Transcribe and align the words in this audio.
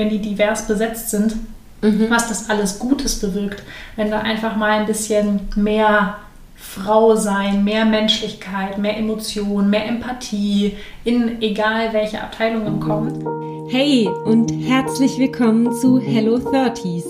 wenn 0.00 0.08
die 0.08 0.18
divers 0.18 0.66
besetzt 0.66 1.10
sind, 1.10 1.36
mhm. 1.82 2.06
was 2.08 2.28
das 2.28 2.48
alles 2.48 2.78
Gutes 2.78 3.20
bewirkt. 3.20 3.62
Wenn 3.96 4.10
da 4.10 4.20
einfach 4.20 4.56
mal 4.56 4.80
ein 4.80 4.86
bisschen 4.86 5.40
mehr 5.56 6.16
Frau 6.56 7.16
sein, 7.16 7.64
mehr 7.64 7.84
Menschlichkeit, 7.84 8.78
mehr 8.78 8.96
Emotion, 8.96 9.68
mehr 9.68 9.86
Empathie 9.86 10.76
in 11.04 11.42
egal 11.42 11.92
welche 11.92 12.22
Abteilungen 12.22 12.80
kommt. 12.80 13.22
Hey 13.70 14.08
und 14.24 14.50
herzlich 14.50 15.18
willkommen 15.18 15.70
zu 15.74 16.00
Hello 16.00 16.36
30s, 16.36 17.04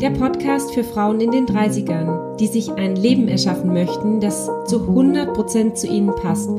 der 0.00 0.10
Podcast 0.10 0.74
für 0.74 0.82
Frauen 0.82 1.20
in 1.20 1.30
den 1.30 1.46
30ern, 1.46 2.36
die 2.38 2.48
sich 2.48 2.72
ein 2.72 2.96
Leben 2.96 3.28
erschaffen 3.28 3.72
möchten, 3.72 4.20
das 4.20 4.46
zu 4.66 4.80
100% 4.80 5.74
zu 5.74 5.86
ihnen 5.86 6.12
passt. 6.16 6.50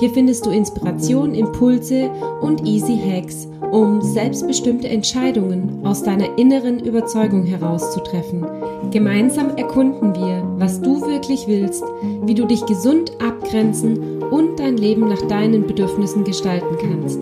Hier 0.00 0.10
findest 0.10 0.46
du 0.46 0.50
Inspiration, 0.50 1.34
Impulse 1.34 2.10
und 2.40 2.66
easy 2.66 2.96
Hacks 2.96 3.48
um 3.72 4.02
selbstbestimmte 4.02 4.88
Entscheidungen 4.88 5.80
aus 5.84 6.02
deiner 6.02 6.38
inneren 6.38 6.80
Überzeugung 6.80 7.44
herauszutreffen. 7.44 8.46
Gemeinsam 8.90 9.56
erkunden 9.56 10.14
wir, 10.14 10.42
was 10.58 10.80
du 10.80 11.00
wirklich 11.02 11.46
willst, 11.46 11.84
wie 12.24 12.34
du 12.34 12.46
dich 12.46 12.64
gesund 12.66 13.12
abgrenzen 13.20 14.22
und 14.22 14.58
dein 14.58 14.76
Leben 14.76 15.08
nach 15.08 15.22
deinen 15.28 15.66
Bedürfnissen 15.66 16.24
gestalten 16.24 16.76
kannst. 16.80 17.20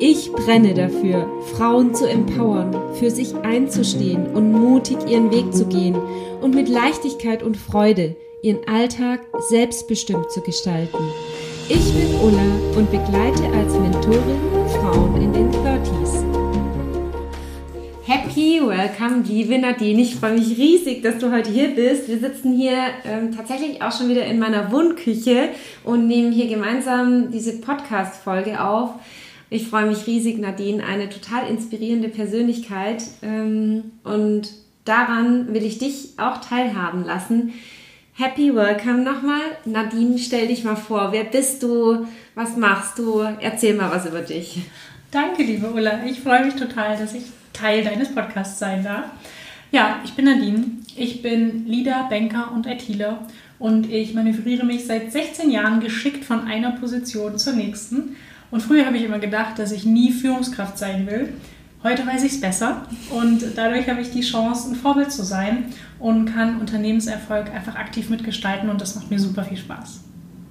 Ich 0.00 0.32
brenne 0.32 0.74
dafür, 0.74 1.26
Frauen 1.56 1.92
zu 1.92 2.08
empowern, 2.08 2.74
für 2.94 3.10
sich 3.10 3.34
einzustehen 3.42 4.28
und 4.28 4.52
mutig 4.52 4.98
ihren 5.08 5.32
Weg 5.32 5.52
zu 5.52 5.66
gehen 5.66 5.96
und 6.40 6.54
mit 6.54 6.68
Leichtigkeit 6.68 7.42
und 7.42 7.56
Freude 7.56 8.14
ihren 8.42 8.60
Alltag 8.68 9.20
selbstbestimmt 9.48 10.30
zu 10.30 10.40
gestalten. 10.42 10.98
Ich 11.68 11.92
bin 11.92 12.14
Ulla 12.22 12.78
und 12.78 12.90
begleite 12.90 13.44
als 13.56 13.74
Mentorin 13.74 14.38
Frauen 14.80 15.20
in 15.20 15.32
den 15.32 15.47
Welcome, 18.66 19.22
liebe 19.24 19.56
Nadine. 19.56 20.02
Ich 20.02 20.16
freue 20.16 20.32
mich 20.32 20.58
riesig, 20.58 21.02
dass 21.02 21.18
du 21.18 21.30
heute 21.30 21.48
hier 21.48 21.68
bist. 21.68 22.08
Wir 22.08 22.18
sitzen 22.18 22.52
hier 22.56 22.76
ähm, 23.04 23.34
tatsächlich 23.34 23.80
auch 23.82 23.96
schon 23.96 24.08
wieder 24.08 24.24
in 24.24 24.40
meiner 24.40 24.72
Wohnküche 24.72 25.50
und 25.84 26.08
nehmen 26.08 26.32
hier 26.32 26.48
gemeinsam 26.48 27.30
diese 27.30 27.60
Podcast-Folge 27.60 28.60
auf. 28.60 28.94
Ich 29.48 29.68
freue 29.68 29.86
mich 29.86 30.06
riesig, 30.08 30.38
Nadine, 30.38 30.84
eine 30.84 31.08
total 31.08 31.48
inspirierende 31.48 32.08
Persönlichkeit. 32.08 33.04
Ähm, 33.22 33.92
und 34.02 34.50
daran 34.84 35.54
will 35.54 35.64
ich 35.64 35.78
dich 35.78 36.14
auch 36.16 36.38
teilhaben 36.40 37.04
lassen. 37.04 37.54
Happy 38.14 38.54
Welcome 38.56 39.04
nochmal. 39.04 39.40
Nadine, 39.66 40.18
stell 40.18 40.48
dich 40.48 40.64
mal 40.64 40.76
vor. 40.76 41.12
Wer 41.12 41.24
bist 41.24 41.62
du? 41.62 42.06
Was 42.34 42.56
machst 42.56 42.98
du? 42.98 43.20
Erzähl 43.40 43.74
mal 43.74 43.92
was 43.92 44.06
über 44.06 44.20
dich. 44.20 44.62
Danke, 45.12 45.44
liebe 45.44 45.70
Ulla. 45.70 46.00
Ich 46.06 46.20
freue 46.20 46.44
mich 46.44 46.56
total, 46.56 46.98
dass 46.98 47.14
ich 47.14 47.22
Teil 47.58 47.84
deines 47.84 48.14
Podcasts 48.14 48.58
sein 48.58 48.84
darf. 48.84 49.06
Ja, 49.70 50.00
ich 50.04 50.14
bin 50.14 50.24
Nadine. 50.26 50.64
Ich 50.96 51.22
bin 51.22 51.66
Leader, 51.66 52.06
Banker 52.08 52.52
und 52.52 52.66
ITler 52.66 53.26
und 53.58 53.90
ich 53.90 54.14
manövriere 54.14 54.64
mich 54.64 54.86
seit 54.86 55.12
16 55.12 55.50
Jahren 55.50 55.80
geschickt 55.80 56.24
von 56.24 56.46
einer 56.46 56.72
Position 56.72 57.38
zur 57.38 57.52
nächsten. 57.52 58.16
Und 58.50 58.62
früher 58.62 58.86
habe 58.86 58.96
ich 58.96 59.04
immer 59.04 59.18
gedacht, 59.18 59.58
dass 59.58 59.72
ich 59.72 59.84
nie 59.84 60.10
Führungskraft 60.10 60.78
sein 60.78 61.06
will. 61.06 61.34
Heute 61.82 62.06
weiß 62.06 62.24
ich 62.24 62.32
es 62.32 62.40
besser 62.40 62.86
und 63.10 63.44
dadurch 63.54 63.88
habe 63.88 64.00
ich 64.00 64.10
die 64.10 64.22
Chance, 64.22 64.70
ein 64.70 64.74
Vorbild 64.74 65.12
zu 65.12 65.22
sein 65.22 65.66
und 66.00 66.24
kann 66.24 66.58
Unternehmenserfolg 66.58 67.52
einfach 67.54 67.76
aktiv 67.76 68.08
mitgestalten 68.08 68.68
und 68.68 68.80
das 68.80 68.96
macht 68.96 69.10
mir 69.10 69.20
super 69.20 69.44
viel 69.44 69.58
Spaß. 69.58 70.07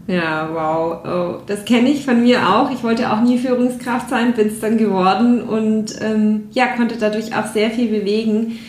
Ja, 0.08 0.50
wow. 0.54 1.06
Oh, 1.06 1.42
das 1.46 1.66
kenne 1.66 1.90
ich 1.90 2.06
von 2.06 2.24
mir 2.24 2.50
auch. 2.50 2.72
Ich 2.72 2.84
wollte 2.84 3.12
auch 3.12 3.22
nie 3.22 3.38
Führungskraft 3.38 4.10
sein, 4.10 4.34
bin 4.34 4.48
es 4.48 4.60
dann 4.60 4.78
geworden 4.78 5.42
und 5.42 5.96
ähm, 6.02 6.46
ja, 6.52 6.68
konnte 6.68 6.96
dadurch 6.98 7.36
auch 7.36 7.48
sehr 7.48 7.72
viel 7.72 7.88
bewegen. 7.90 8.60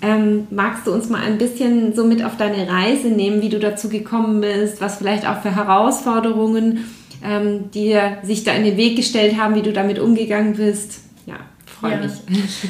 Ähm, 0.00 0.46
magst 0.50 0.86
du 0.86 0.92
uns 0.92 1.10
mal 1.10 1.22
ein 1.22 1.38
bisschen 1.38 1.94
so 1.94 2.04
mit 2.04 2.24
auf 2.24 2.36
deine 2.36 2.68
Reise 2.68 3.08
nehmen, 3.08 3.42
wie 3.42 3.48
du 3.48 3.58
dazu 3.58 3.88
gekommen 3.88 4.40
bist, 4.40 4.80
was 4.80 4.96
vielleicht 4.96 5.28
auch 5.28 5.42
für 5.42 5.54
Herausforderungen 5.54 6.84
ähm, 7.22 7.70
dir 7.72 8.18
sich 8.22 8.44
da 8.44 8.52
in 8.52 8.64
den 8.64 8.76
Weg 8.76 8.96
gestellt 8.96 9.36
haben, 9.36 9.56
wie 9.56 9.62
du 9.62 9.72
damit 9.72 9.98
umgegangen 9.98 10.54
bist? 10.54 11.00
freue 11.78 11.92
ja, 11.92 11.98
mich. 11.98 12.12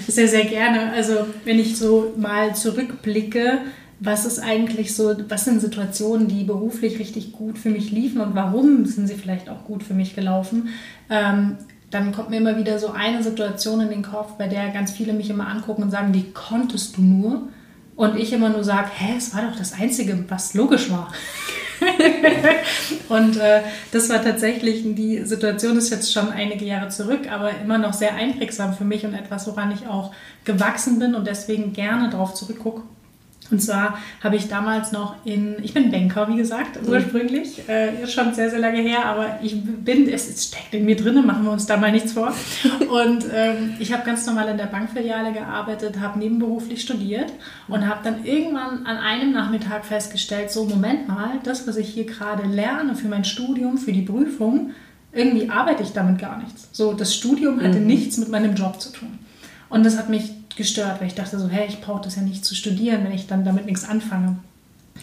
Sehr, 0.07 0.29
sehr 0.29 0.45
gerne. 0.45 0.93
Also 0.93 1.27
wenn 1.45 1.59
ich 1.59 1.77
so 1.77 2.13
mal 2.17 2.55
zurückblicke, 2.55 3.59
was 4.01 4.25
ist 4.25 4.39
eigentlich 4.39 4.95
so, 4.95 5.15
was 5.29 5.45
sind 5.45 5.61
Situationen, 5.61 6.29
die 6.29 6.45
beruflich 6.45 6.99
richtig 6.99 7.33
gut 7.33 7.59
für 7.59 7.71
mich 7.71 7.91
liefen 7.91 8.21
und 8.21 8.35
warum 8.35 8.87
sind 8.87 9.09
sie 9.09 9.15
vielleicht 9.15 9.49
auch 9.49 9.65
gut 9.65 9.83
für 9.83 9.95
mich 9.95 10.15
gelaufen? 10.15 10.69
Ähm, 11.11 11.57
dann 11.91 12.13
kommt 12.13 12.31
mir 12.31 12.37
immer 12.37 12.59
wieder 12.59 12.79
so 12.79 12.91
eine 12.91 13.23
Situation 13.23 13.81
in 13.81 13.89
den 13.89 14.03
Kopf, 14.03 14.33
bei 14.33 14.47
der 14.47 14.69
ganz 14.69 14.93
viele 14.93 15.13
mich 15.15 15.31
immer 15.31 15.49
angucken 15.49 15.83
und 15.83 15.91
sagen, 15.91 16.15
wie 16.15 16.31
konntest 16.33 16.97
du 16.97 17.03
nur? 17.03 17.49
Und 17.97 18.17
ich 18.17 18.33
immer 18.33 18.51
nur 18.51 18.63
sage, 18.63 18.91
hä, 18.95 19.15
es 19.17 19.35
war 19.35 19.43
doch 19.43 19.57
das 19.57 19.73
Einzige, 19.73 20.25
was 20.29 20.55
logisch 20.55 20.91
war. 20.91 21.13
und 23.09 23.37
äh, 23.39 23.63
das 23.91 24.09
war 24.09 24.23
tatsächlich, 24.23 24.83
die 24.95 25.25
Situation 25.25 25.77
ist 25.77 25.91
jetzt 25.91 26.13
schon 26.13 26.31
einige 26.31 26.65
Jahre 26.65 26.91
zurück, 26.91 27.31
aber 27.31 27.51
immer 27.63 27.79
noch 27.79 27.95
sehr 27.95 28.15
einprägsam 28.15 28.75
für 28.75 28.85
mich 28.85 29.05
und 29.05 29.15
etwas, 29.15 29.47
woran 29.47 29.73
ich 29.73 29.89
auch 29.89 30.13
gewachsen 30.45 30.99
bin 30.99 31.15
und 31.15 31.27
deswegen 31.27 31.73
gerne 31.73 32.11
darauf 32.11 32.35
zurückgucke. 32.35 32.83
Und 33.51 33.61
zwar 33.61 33.99
habe 34.23 34.37
ich 34.37 34.49
damals 34.49 34.93
noch 34.93 35.15
in, 35.25 35.57
ich 35.63 35.73
bin 35.73 35.91
Banker, 35.91 36.29
wie 36.29 36.37
gesagt, 36.37 36.83
mhm. 36.83 36.89
ursprünglich, 36.89 37.69
äh, 37.69 38.03
ist 38.03 38.13
schon 38.13 38.35
sehr, 38.35 38.51
sehr 38.51 38.59
lange 38.59 38.81
her, 38.81 39.07
aber 39.07 39.39
ich 39.43 39.57
bin, 39.63 40.09
es 40.09 40.49
steckt 40.49 40.75
in 40.75 40.85
mir 40.85 40.97
drin, 40.97 41.25
machen 41.25 41.45
wir 41.45 41.53
uns 41.53 41.67
da 41.67 41.77
mal 41.77 41.91
nichts 41.91 42.13
vor. 42.13 42.35
Und 42.81 43.25
ähm, 43.33 43.75
ich 43.79 43.93
habe 43.93 44.05
ganz 44.05 44.27
normal 44.27 44.49
in 44.49 44.59
der 44.59 44.67
Bankfiliale 44.67 45.33
gearbeitet, 45.33 46.01
habe 46.01 46.19
nebenberuflich 46.19 46.83
studiert 46.83 47.33
und 47.69 47.87
habe 47.89 48.01
dann 48.03 48.25
irgendwann 48.25 48.87
an 48.87 48.97
einem 48.97 49.33
Nachmittag 49.33 49.85
festgestellt, 49.85 50.51
so 50.51 50.65
Moment 50.65 51.09
mal, 51.09 51.39
das, 51.45 51.67
was 51.67 51.77
ich 51.77 51.89
hier 51.89 52.05
gerade 52.05 52.47
lerne 52.47 52.95
für 52.95 53.09
mein 53.09 53.25
Studium, 53.25 53.79
für 53.79 53.93
die 53.93 54.03
Prüfung, 54.03 54.71
irgendwie 55.13 55.51
arbeite 55.51 55.83
ich 55.83 55.93
damit 55.93 56.19
gar 56.19 56.39
nichts. 56.39 56.69
So, 56.73 56.93
das 56.93 57.15
Studium 57.15 57.61
hatte 57.61 57.81
mhm. 57.81 57.87
nichts 57.87 58.19
mit 58.19 58.29
meinem 58.29 58.55
Job 58.55 58.81
zu 58.81 58.93
tun. 58.93 59.19
Und 59.69 59.85
das 59.85 59.99
hat 59.99 60.09
mich 60.09 60.33
gestört, 60.59 61.01
weil 61.01 61.07
ich 61.07 61.15
dachte 61.15 61.39
so, 61.39 61.49
hey, 61.49 61.67
ich 61.67 61.81
brauche 61.81 62.03
das 62.03 62.17
ja 62.17 62.23
nicht 62.23 62.45
zu 62.45 62.55
studieren, 62.55 63.03
wenn 63.05 63.13
ich 63.13 63.27
dann 63.27 63.45
damit 63.45 63.65
nichts 63.65 63.89
anfange. 63.89 64.37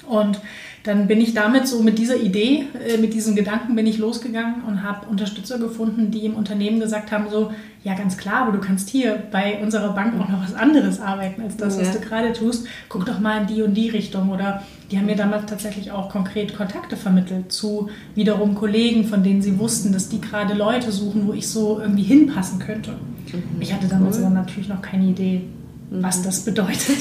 Und 0.07 0.39
dann 0.83 1.07
bin 1.07 1.19
ich 1.19 1.33
damit 1.33 1.67
so 1.67 1.81
mit 1.81 1.97
dieser 1.97 2.17
Idee, 2.17 2.65
äh, 2.87 2.97
mit 2.97 3.13
diesem 3.13 3.35
Gedanken 3.35 3.75
bin 3.75 3.87
ich 3.87 3.97
losgegangen 3.97 4.63
und 4.65 4.83
habe 4.83 5.07
Unterstützer 5.07 5.57
gefunden, 5.57 6.11
die 6.11 6.25
im 6.25 6.35
Unternehmen 6.35 6.79
gesagt 6.79 7.11
haben 7.11 7.27
so, 7.29 7.51
ja 7.83 7.95
ganz 7.95 8.17
klar, 8.17 8.43
aber 8.43 8.51
du 8.51 8.59
kannst 8.59 8.89
hier 8.89 9.23
bei 9.31 9.59
unserer 9.63 9.93
Bank 9.93 10.19
auch 10.19 10.29
noch 10.29 10.43
was 10.43 10.53
anderes 10.53 10.99
arbeiten 10.99 11.41
als 11.41 11.57
das, 11.57 11.75
ja. 11.75 11.81
was 11.81 11.91
du 11.91 11.99
gerade 11.99 12.33
tust. 12.33 12.67
Guck 12.87 13.05
doch 13.05 13.19
mal 13.19 13.41
in 13.41 13.47
die 13.47 13.63
und 13.63 13.73
die 13.73 13.89
Richtung. 13.89 14.29
Oder 14.29 14.63
die 14.91 14.97
haben 14.97 15.07
mir 15.07 15.15
damals 15.15 15.47
tatsächlich 15.47 15.91
auch 15.91 16.09
konkret 16.09 16.55
Kontakte 16.55 16.97
vermittelt 16.97 17.51
zu 17.51 17.89
wiederum 18.13 18.53
Kollegen, 18.53 19.05
von 19.05 19.23
denen 19.23 19.41
sie 19.41 19.57
wussten, 19.57 19.91
dass 19.91 20.09
die 20.09 20.21
gerade 20.21 20.53
Leute 20.53 20.91
suchen, 20.91 21.27
wo 21.27 21.33
ich 21.33 21.47
so 21.47 21.79
irgendwie 21.79 22.03
hinpassen 22.03 22.59
könnte. 22.59 22.93
Mhm. 23.33 23.61
Ich 23.61 23.73
hatte 23.73 23.87
damals 23.87 24.19
aber 24.19 24.29
natürlich 24.29 24.69
noch 24.69 24.81
keine 24.81 25.05
Idee, 25.05 25.41
was 25.89 26.21
das 26.21 26.43
bedeutet. 26.43 26.97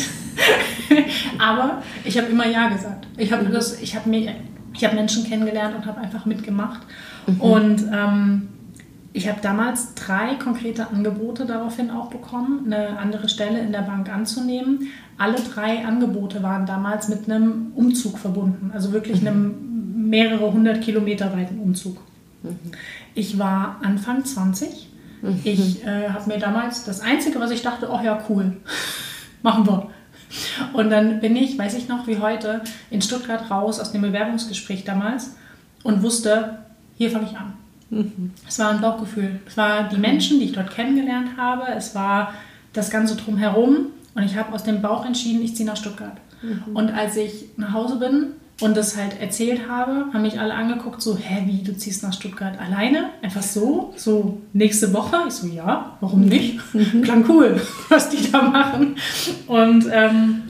Aber 1.39 1.83
ich 2.05 2.19
habe 2.19 2.29
immer 2.29 2.47
Ja 2.47 2.69
gesagt. 2.69 3.07
Ich 3.17 3.33
habe 3.33 3.45
mhm. 3.45 3.59
ich 3.81 3.97
habe 3.97 4.09
mir, 4.09 4.35
ich 4.75 4.85
habe 4.85 4.95
Menschen 4.95 5.25
kennengelernt 5.25 5.75
und 5.77 5.87
habe 5.87 6.01
einfach 6.01 6.27
mitgemacht. 6.27 6.83
Mhm. 7.27 7.41
Und 7.41 7.85
ähm, 7.93 8.49
ich 9.13 9.29
habe 9.29 9.39
damals 9.41 9.95
drei 9.95 10.35
konkrete 10.35 10.89
Angebote 10.89 11.47
daraufhin 11.47 11.91
auch 11.91 12.11
bekommen, 12.11 12.65
eine 12.67 12.99
andere 12.99 13.29
Stelle 13.29 13.61
in 13.61 13.73
der 13.73 13.83
Bank 13.83 14.13
anzunehmen. 14.13 14.89
Alle 15.17 15.37
drei 15.37 15.85
Angebote 15.85 16.43
waren 16.43 16.67
damals 16.67 17.09
mit 17.09 17.31
einem 17.31 17.73
Umzug 17.77 18.19
verbunden, 18.19 18.73
also 18.75 18.93
wirklich 18.93 19.23
mhm. 19.23 19.29
einem 19.29 20.09
mehrere 20.11 20.53
hundert 20.53 20.83
Kilometer 20.83 21.33
weiten 21.33 21.61
Umzug. 21.61 21.99
Mhm. 22.43 22.59
Ich 23.15 23.39
war 23.39 23.81
Anfang 23.83 24.25
20 24.25 24.89
ich 25.45 25.85
äh, 25.85 26.09
habe 26.09 26.29
mir 26.29 26.39
damals 26.39 26.85
das 26.85 27.01
Einzige, 27.01 27.41
was 27.41 27.51
ich 27.51 27.63
dachte, 27.63 27.89
oh 27.91 28.01
ja, 28.03 28.23
cool, 28.29 28.57
machen 29.43 29.67
wir. 29.67 29.91
Und 30.73 30.91
dann 30.91 31.21
bin 31.21 31.37
ich, 31.37 31.59
weiß 31.59 31.75
ich 31.75 31.89
noch 31.89 32.07
wie 32.07 32.19
heute, 32.19 32.63
in 32.91 33.01
Stuttgart 33.01 33.51
raus 33.51 33.81
aus 33.81 33.93
dem 33.93 34.03
Bewerbungsgespräch 34.03 34.85
damals 34.85 35.37
und 35.83 36.03
wusste, 36.03 36.59
hier 36.97 37.11
fange 37.11 37.29
ich 37.31 37.37
an. 37.37 37.53
Mhm. 37.91 38.33
Es 38.47 38.59
war 38.59 38.71
ein 38.71 38.81
Bauchgefühl. 38.81 39.41
Es 39.47 39.57
war 39.57 39.89
die 39.89 39.99
Menschen, 39.99 40.41
die 40.41 40.47
ich 40.47 40.53
dort 40.53 40.71
kennengelernt 40.71 41.37
habe. 41.37 41.67
Es 41.77 41.95
war 41.95 42.35
das 42.73 42.91
Ganze 42.91 43.17
drumherum. 43.17 43.87
Und 44.15 44.23
ich 44.23 44.37
habe 44.37 44.53
aus 44.53 44.65
dem 44.65 44.83
Bauch 44.83 45.05
entschieden, 45.05 45.43
ich 45.43 45.57
ziehe 45.57 45.67
nach 45.67 45.77
Stuttgart. 45.77 46.17
Mhm. 46.43 46.77
Und 46.77 46.91
als 46.93 47.17
ich 47.17 47.47
nach 47.57 47.73
Hause 47.73 47.97
bin, 47.97 48.27
und 48.61 48.77
das 48.77 48.97
halt 48.97 49.21
erzählt 49.21 49.69
habe, 49.69 50.07
haben 50.13 50.23
mich 50.23 50.39
alle 50.39 50.55
angeguckt, 50.55 51.03
so, 51.03 51.17
hä, 51.17 51.43
wie, 51.47 51.63
du 51.63 51.77
ziehst 51.77 52.03
nach 52.03 52.13
Stuttgart 52.13 52.59
alleine? 52.61 53.11
Einfach 53.21 53.43
so? 53.43 53.93
So 53.97 54.41
nächste 54.53 54.93
Woche? 54.93 55.17
Ich 55.27 55.35
so, 55.35 55.49
ja, 55.49 55.97
warum 56.01 56.25
nicht? 56.27 56.61
Mhm. 56.73 57.03
Klang 57.03 57.25
cool, 57.29 57.61
was 57.89 58.11
die 58.11 58.31
da 58.31 58.43
machen. 58.43 58.97
Und 59.49 59.87
ähm, 59.93 60.43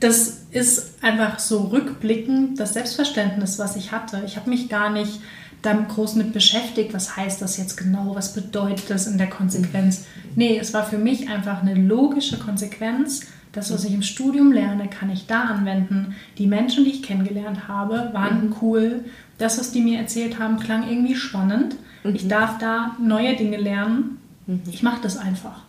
das 0.00 0.46
ist 0.50 1.02
einfach 1.02 1.38
so 1.38 1.60
rückblickend 1.66 2.58
das 2.58 2.74
Selbstverständnis, 2.74 3.58
was 3.58 3.76
ich 3.76 3.92
hatte. 3.92 4.22
Ich 4.26 4.36
habe 4.36 4.50
mich 4.50 4.68
gar 4.68 4.90
nicht 4.90 5.20
dann 5.62 5.86
groß 5.86 6.16
mit 6.16 6.32
beschäftigt, 6.32 6.92
was 6.92 7.16
heißt 7.16 7.40
das 7.40 7.56
jetzt 7.56 7.76
genau, 7.76 8.16
was 8.16 8.34
bedeutet 8.34 8.90
das 8.90 9.06
in 9.06 9.16
der 9.16 9.30
Konsequenz. 9.30 10.04
Nee, 10.34 10.58
es 10.58 10.74
war 10.74 10.84
für 10.84 10.98
mich 10.98 11.28
einfach 11.28 11.62
eine 11.62 11.74
logische 11.74 12.38
Konsequenz. 12.38 13.26
Das, 13.52 13.72
was 13.72 13.84
ich 13.84 13.92
im 13.92 14.02
Studium 14.02 14.50
lerne, 14.50 14.88
kann 14.88 15.10
ich 15.10 15.26
da 15.26 15.42
anwenden. 15.42 16.14
Die 16.38 16.46
Menschen, 16.46 16.84
die 16.84 16.90
ich 16.90 17.02
kennengelernt 17.02 17.68
habe, 17.68 18.10
waren 18.12 18.46
mhm. 18.46 18.56
cool. 18.62 19.04
Das, 19.36 19.58
was 19.58 19.72
die 19.72 19.82
mir 19.82 19.98
erzählt 19.98 20.38
haben, 20.38 20.58
klang 20.58 20.88
irgendwie 20.88 21.14
spannend. 21.14 21.76
Mhm. 22.02 22.14
Ich 22.14 22.28
darf 22.28 22.58
da 22.58 22.96
neue 22.98 23.36
Dinge 23.36 23.58
lernen. 23.58 24.18
Mhm. 24.46 24.62
Ich 24.70 24.82
mache 24.82 25.02
das 25.02 25.18
einfach. 25.18 25.60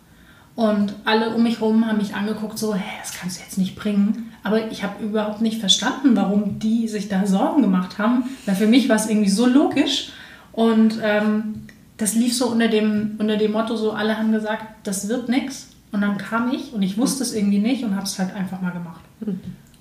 Und 0.55 0.93
alle 1.03 1.33
um 1.35 1.43
mich 1.43 1.59
herum 1.59 1.87
haben 1.87 1.97
mich 1.97 2.15
angeguckt, 2.15 2.59
so, 2.59 2.75
hä, 2.75 2.83
das 3.01 3.13
kannst 3.13 3.37
du 3.37 3.43
jetzt 3.43 3.57
nicht 3.57 3.75
bringen. 3.75 4.31
Aber 4.43 4.71
ich 4.71 4.83
habe 4.83 5.03
überhaupt 5.03 5.41
nicht 5.41 5.59
verstanden, 5.59 6.15
warum 6.15 6.59
die 6.59 6.87
sich 6.87 7.09
da 7.09 7.25
Sorgen 7.25 7.63
gemacht 7.63 7.97
haben. 7.97 8.25
Weil 8.45 8.55
für 8.55 8.67
mich 8.67 8.87
war 8.87 8.95
es 8.95 9.09
irgendwie 9.09 9.29
so 9.29 9.47
logisch. 9.47 10.11
Und 10.51 10.99
ähm, 11.01 11.63
das 11.97 12.13
lief 12.13 12.35
so 12.35 12.47
unter 12.47 12.67
dem, 12.67 13.15
unter 13.17 13.37
dem 13.37 13.51
Motto, 13.51 13.75
so 13.75 13.91
alle 13.91 14.17
haben 14.17 14.31
gesagt, 14.31 14.63
das 14.83 15.09
wird 15.09 15.27
nichts. 15.27 15.69
Und 15.93 16.01
dann 16.01 16.17
kam 16.17 16.51
ich 16.51 16.73
und 16.73 16.81
ich 16.81 16.97
wusste 16.97 17.23
es 17.23 17.33
irgendwie 17.33 17.59
nicht 17.59 17.83
und 17.83 17.95
habe 17.95 18.05
es 18.05 18.17
halt 18.19 18.35
einfach 18.35 18.59
mal 18.59 18.71
gemacht. 18.71 19.01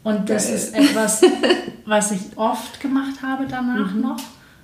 Und 0.04 0.28
das 0.28 0.46
Geil. 0.46 0.54
ist 0.56 0.74
etwas, 0.74 1.22
was 1.86 2.10
ich 2.10 2.20
oft 2.34 2.80
gemacht 2.80 3.22
habe 3.22 3.46
danach 3.48 3.94
mhm. 3.94 4.00
noch 4.00 4.20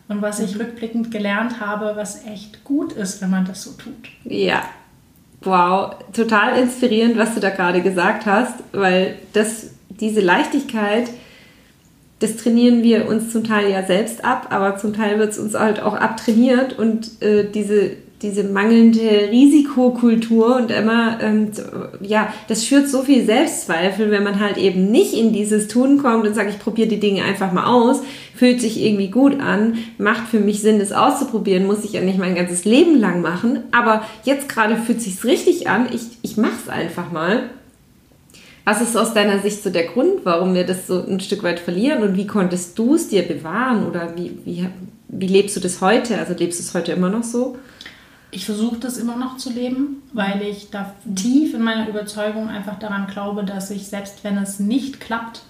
und 0.08 0.20
was 0.20 0.40
ich 0.40 0.56
mhm. 0.56 0.62
rückblickend 0.62 1.12
gelernt 1.12 1.60
habe, 1.60 1.92
was 1.94 2.26
echt 2.26 2.64
gut 2.64 2.92
ist, 2.92 3.22
wenn 3.22 3.30
man 3.30 3.44
das 3.44 3.62
so 3.62 3.70
tut. 3.70 4.08
Ja, 4.24 4.64
wow, 5.42 5.94
total 6.12 6.58
inspirierend, 6.58 7.16
was 7.18 7.34
du 7.34 7.40
da 7.40 7.50
gerade 7.50 7.82
gesagt 7.82 8.26
hast, 8.26 8.54
weil 8.72 9.14
das, 9.32 9.70
diese 9.90 10.20
Leichtigkeit, 10.20 11.08
das 12.18 12.36
trainieren 12.36 12.82
wir 12.82 13.06
uns 13.08 13.30
zum 13.30 13.44
Teil 13.44 13.70
ja 13.70 13.84
selbst 13.84 14.24
ab, 14.24 14.48
aber 14.50 14.76
zum 14.76 14.92
Teil 14.92 15.20
wird 15.20 15.30
es 15.30 15.38
uns 15.38 15.54
halt 15.54 15.78
auch 15.78 15.94
abtrainiert 15.94 16.76
und 16.76 17.22
äh, 17.22 17.48
diese 17.48 17.92
diese 18.22 18.42
mangelnde 18.42 19.28
Risikokultur 19.30 20.56
und 20.56 20.70
immer, 20.70 21.18
ähm, 21.22 21.52
ja, 22.00 22.32
das 22.48 22.66
schürt 22.66 22.88
so 22.88 23.02
viel 23.02 23.24
Selbstzweifel, 23.24 24.10
wenn 24.10 24.24
man 24.24 24.40
halt 24.40 24.56
eben 24.56 24.90
nicht 24.90 25.14
in 25.14 25.32
dieses 25.32 25.68
Tun 25.68 25.98
kommt 25.98 26.26
und 26.26 26.34
sagt, 26.34 26.50
ich 26.50 26.58
probiere 26.58 26.88
die 26.88 26.98
Dinge 26.98 27.22
einfach 27.22 27.52
mal 27.52 27.66
aus, 27.66 28.02
fühlt 28.34 28.60
sich 28.60 28.82
irgendwie 28.82 29.08
gut 29.08 29.40
an, 29.40 29.78
macht 29.98 30.26
für 30.28 30.40
mich 30.40 30.60
Sinn, 30.60 30.80
das 30.80 30.92
auszuprobieren, 30.92 31.66
muss 31.66 31.84
ich 31.84 31.92
ja 31.92 32.00
nicht 32.00 32.18
mein 32.18 32.34
ganzes 32.34 32.64
Leben 32.64 32.98
lang 32.98 33.20
machen, 33.20 33.60
aber 33.70 34.02
jetzt 34.24 34.48
gerade 34.48 34.76
fühlt 34.76 35.00
sich's 35.00 35.24
richtig 35.24 35.68
an, 35.68 35.86
ich, 35.92 36.02
ich 36.22 36.36
mach's 36.36 36.68
einfach 36.68 37.12
mal. 37.12 37.50
Was 38.64 38.82
ist 38.82 38.96
aus 38.96 39.14
deiner 39.14 39.38
Sicht 39.38 39.62
so 39.62 39.70
der 39.70 39.86
Grund, 39.86 40.24
warum 40.24 40.54
wir 40.54 40.64
das 40.64 40.88
so 40.88 41.02
ein 41.02 41.20
Stück 41.20 41.42
weit 41.42 41.58
verlieren 41.58 42.02
und 42.02 42.16
wie 42.16 42.26
konntest 42.26 42.78
du 42.78 42.96
es 42.96 43.08
dir 43.08 43.22
bewahren 43.22 43.86
oder 43.86 44.14
wie, 44.14 44.36
wie, 44.44 44.66
wie 45.08 45.26
lebst 45.26 45.56
du 45.56 45.60
das 45.60 45.80
heute? 45.80 46.18
Also 46.18 46.34
lebst 46.34 46.58
du 46.58 46.64
es 46.64 46.74
heute 46.74 46.92
immer 46.92 47.08
noch 47.08 47.22
so? 47.22 47.56
Ich 48.38 48.44
versuche 48.44 48.76
das 48.76 48.98
immer 48.98 49.16
noch 49.16 49.36
zu 49.36 49.50
leben, 49.50 50.00
weil 50.12 50.42
ich 50.42 50.70
da 50.70 50.94
tief 51.16 51.54
in 51.54 51.60
meiner 51.60 51.88
Überzeugung 51.88 52.48
einfach 52.48 52.78
daran 52.78 53.08
glaube, 53.08 53.42
dass 53.42 53.72
ich, 53.72 53.88
selbst 53.88 54.22
wenn 54.22 54.38
es 54.38 54.60
nicht 54.60 55.00
klappt, 55.00 55.42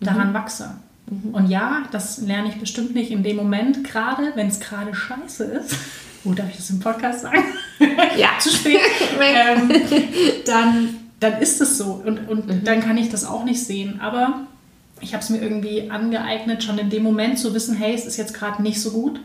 daran 0.00 0.30
mhm. 0.30 0.34
wachse. 0.34 0.74
Mhm. 1.08 1.34
Und 1.34 1.46
ja, 1.46 1.84
das 1.92 2.18
lerne 2.18 2.48
ich 2.48 2.56
bestimmt 2.56 2.96
nicht 2.96 3.12
in 3.12 3.22
dem 3.22 3.36
Moment, 3.36 3.84
gerade 3.84 4.32
wenn 4.34 4.48
es 4.48 4.58
gerade 4.58 4.92
scheiße 4.92 5.44
ist. 5.44 5.76
Oh, 6.24 6.32
darf 6.32 6.50
ich 6.50 6.56
das 6.56 6.70
im 6.70 6.80
Podcast 6.80 7.20
sagen? 7.20 7.44
Ja. 8.16 8.30
Zu 8.40 8.50
spät. 8.50 8.80
ähm, 9.20 9.70
dann, 10.44 10.88
dann 11.20 11.40
ist 11.40 11.60
es 11.60 11.78
so. 11.78 12.02
Und, 12.04 12.28
und 12.28 12.46
mhm. 12.48 12.64
dann 12.64 12.80
kann 12.80 12.98
ich 12.98 13.08
das 13.08 13.24
auch 13.24 13.44
nicht 13.44 13.64
sehen. 13.64 14.00
Aber 14.00 14.40
ich 15.00 15.14
habe 15.14 15.22
es 15.22 15.30
mir 15.30 15.38
irgendwie 15.38 15.92
angeeignet, 15.92 16.64
schon 16.64 16.78
in 16.78 16.90
dem 16.90 17.04
Moment 17.04 17.38
zu 17.38 17.54
wissen, 17.54 17.76
hey, 17.76 17.94
es 17.94 18.04
ist 18.04 18.16
jetzt 18.16 18.34
gerade 18.34 18.62
nicht 18.62 18.80
so 18.80 18.90
gut 18.90 19.20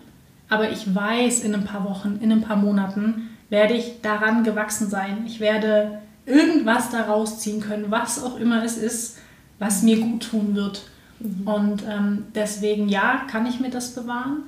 aber 0.49 0.69
ich 0.71 0.93
weiß, 0.93 1.41
in 1.41 1.53
ein 1.53 1.65
paar 1.65 1.83
Wochen, 1.83 2.19
in 2.21 2.31
ein 2.31 2.41
paar 2.41 2.57
Monaten 2.57 3.29
werde 3.49 3.73
ich 3.73 4.01
daran 4.01 4.43
gewachsen 4.43 4.89
sein. 4.89 5.23
Ich 5.25 5.39
werde 5.39 5.99
irgendwas 6.25 6.89
daraus 6.89 7.39
ziehen 7.39 7.61
können, 7.61 7.85
was 7.89 8.23
auch 8.23 8.39
immer 8.39 8.63
es 8.63 8.77
ist, 8.77 9.17
was 9.59 9.83
mir 9.83 9.99
gut 9.99 10.29
tun 10.29 10.55
wird. 10.55 10.83
Mhm. 11.19 11.47
Und 11.47 11.83
ähm, 11.89 12.25
deswegen, 12.35 12.89
ja, 12.89 13.21
kann 13.29 13.45
ich 13.45 13.59
mir 13.59 13.69
das 13.69 13.95
bewahren. 13.95 14.43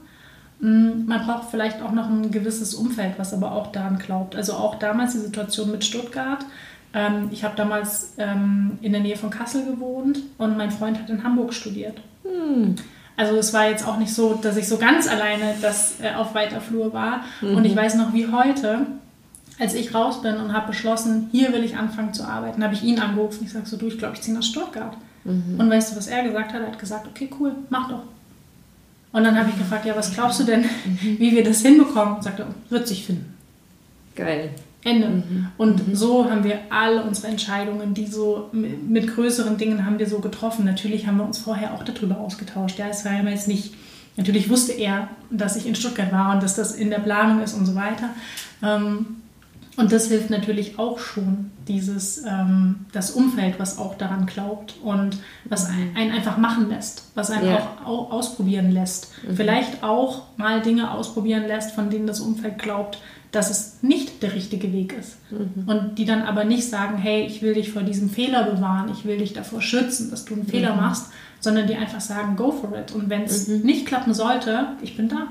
Mm, 0.60 1.06
man 1.06 1.26
braucht 1.26 1.50
vielleicht 1.50 1.82
auch 1.82 1.92
noch 1.92 2.10
ein 2.10 2.32
gewisses 2.32 2.74
Umfeld, 2.74 3.14
was 3.18 3.34
aber 3.34 3.54
auch 3.54 3.72
daran 3.72 3.98
glaubt. 3.98 4.36
Also 4.36 4.54
auch 4.54 4.76
damals 4.76 5.14
die 5.14 5.20
Situation 5.20 5.72
mit 5.72 5.84
Stuttgart. 5.84 6.46
Ähm, 6.94 7.30
ich 7.32 7.44
habe 7.44 7.56
damals 7.56 8.14
ähm, 8.18 8.78
in 8.82 8.92
der 8.92 9.02
Nähe 9.02 9.16
von 9.16 9.30
Kassel 9.30 9.66
gewohnt 9.66 10.20
und 10.38 10.58
mein 10.58 10.72
Freund 10.72 11.00
hat 11.00 11.10
in 11.10 11.24
Hamburg 11.24 11.54
studiert. 11.54 12.00
Mhm. 12.24 12.76
Also 13.20 13.36
es 13.36 13.54
war 13.54 13.70
jetzt 13.70 13.86
auch 13.86 13.98
nicht 13.98 14.14
so, 14.14 14.36
dass 14.36 14.56
ich 14.56 14.66
so 14.70 14.78
ganz 14.78 15.06
alleine 15.06 15.54
das 15.62 16.00
äh, 16.00 16.16
auf 16.16 16.34
weiter 16.34 16.62
Flur 16.62 16.94
war. 16.94 17.26
Mhm. 17.42 17.58
Und 17.58 17.66
ich 17.66 17.76
weiß 17.76 17.96
noch 17.96 18.14
wie 18.14 18.32
heute, 18.32 18.86
als 19.60 19.74
ich 19.74 19.94
raus 19.94 20.22
bin 20.22 20.38
und 20.38 20.54
habe 20.54 20.68
beschlossen, 20.68 21.28
hier 21.30 21.52
will 21.52 21.66
ich 21.66 21.76
anfangen 21.76 22.14
zu 22.14 22.24
arbeiten, 22.24 22.64
habe 22.64 22.74
ich 22.74 22.82
ihn 22.82 22.98
angerufen. 22.98 23.44
Ich 23.44 23.52
sage 23.52 23.66
so, 23.66 23.76
du, 23.76 23.88
ich 23.88 23.98
glaube, 23.98 24.14
ich 24.14 24.22
ziehe 24.22 24.34
nach 24.34 24.44
Stuttgart. 24.44 24.96
Mhm. 25.26 25.60
Und 25.60 25.70
weißt 25.70 25.92
du, 25.92 25.98
was 25.98 26.08
er 26.08 26.24
gesagt 26.24 26.54
hat? 26.54 26.62
Er 26.62 26.68
hat 26.68 26.80
gesagt, 26.80 27.08
okay, 27.08 27.30
cool, 27.42 27.52
mach 27.70 27.90
doch. 27.90 28.04
Und 29.12 29.26
dann 29.26 29.38
habe 29.38 29.50
ich 29.50 29.58
gefragt, 29.58 29.84
ja, 29.84 29.98
was 29.98 30.14
glaubst 30.14 30.40
du 30.40 30.46
denn, 30.46 30.62
mhm. 30.62 31.20
wie 31.20 31.36
wir 31.36 31.44
das 31.44 31.60
hinbekommen? 31.60 32.16
Und 32.16 32.24
sagte, 32.24 32.48
wird 32.70 32.88
sich 32.88 33.06
finden. 33.06 33.36
Geil. 34.16 34.52
Ende. 34.84 35.10
Mhm. 35.10 35.48
Und 35.58 35.88
mhm. 35.88 35.96
so 35.96 36.30
haben 36.30 36.44
wir 36.44 36.60
alle 36.70 37.04
unsere 37.04 37.28
Entscheidungen, 37.28 37.94
die 37.94 38.08
so 38.08 38.50
mit 38.52 39.14
größeren 39.14 39.58
Dingen 39.58 39.86
haben 39.86 40.00
wir 40.00 40.08
so 40.08 40.20
getroffen. 40.20 40.66
Natürlich 40.66 41.06
haben 41.06 41.18
wir 41.18 41.26
uns 41.26 41.38
vorher 41.38 41.74
auch 41.74 41.84
darüber 41.84 42.20
ausgetauscht. 42.20 42.80
Ja, 42.80 42.88
es 42.88 43.04
war 43.04 43.14
ja 43.14 43.28
jetzt 43.28 43.48
nicht, 43.48 43.74
natürlich 44.16 44.50
wusste 44.50 44.72
er, 44.72 45.10
dass 45.30 45.58
ich 45.58 45.66
in 45.66 45.76
Stuttgart 45.76 46.12
war 46.14 46.34
und 46.34 46.44
dass 46.44 46.56
das 46.56 46.76
in 46.76 46.90
der 46.90 47.00
Planung 47.00 47.42
ist 47.42 47.54
und 47.54 47.66
so 47.66 47.76
weiter. 47.76 48.10
Ähm, 48.64 49.18
und 49.80 49.94
das 49.94 50.10
hilft 50.10 50.30
natürlich 50.30 50.78
auch 50.78 51.00
schon, 51.00 51.52
dieses, 51.70 52.26
ähm, 52.26 52.86
das 52.92 53.12
Umfeld, 53.12 53.60
was 53.60 53.78
auch 53.78 53.96
daran 53.96 54.26
glaubt 54.26 54.76
und 54.84 55.18
was 55.46 55.70
mhm. 55.70 55.96
einen 55.96 56.12
einfach 56.12 56.38
machen 56.38 56.70
lässt, 56.70 57.12
was 57.16 57.32
einen 57.32 57.48
ja. 57.48 57.78
auch 57.86 58.12
ausprobieren 58.12 58.72
lässt. 58.72 59.12
Mhm. 59.26 59.36
Vielleicht 59.36 59.82
auch 59.82 60.24
mal 60.36 60.62
Dinge 60.62 60.92
ausprobieren 60.92 61.48
lässt, 61.48 61.72
von 61.72 61.90
denen 61.90 62.08
das 62.08 62.20
Umfeld 62.20 62.60
glaubt, 62.60 63.00
dass 63.32 63.52
es 63.52 63.78
nicht 63.82 64.24
der 64.24 64.34
richtige 64.34 64.74
Weg 64.74 64.96
ist. 65.00 65.18
Mhm. 65.30 65.68
Und 65.68 65.96
die 65.98 66.06
dann 66.06 66.24
aber 66.24 66.44
nicht 66.46 66.68
sagen, 66.68 66.98
hey, 66.98 67.26
ich 67.26 67.42
will 67.42 67.54
dich 67.54 67.72
vor 67.72 67.84
diesem 67.84 68.10
Fehler 68.10 68.44
bewahren, 68.44 68.92
ich 68.92 69.06
will 69.06 69.18
dich 69.20 69.34
davor 69.34 69.62
schützen, 69.62 70.10
dass 70.10 70.26
du 70.26 70.34
einen 70.34 70.48
Fehler 70.48 70.74
mhm. 70.74 70.82
machst, 70.82 71.08
sondern 71.40 71.68
die 71.68 71.76
einfach 71.76 72.02
sagen, 72.02 72.36
go 72.36 72.52
for 72.52 72.78
it. 72.78 72.94
Und 72.94 73.10
wenn 73.10 73.24
es 73.24 73.48
mhm. 73.48 73.62
nicht 73.62 73.86
klappen 73.86 74.14
sollte, 74.14 74.70
ich 74.82 74.98
bin 74.98 75.10
da. 75.10 75.28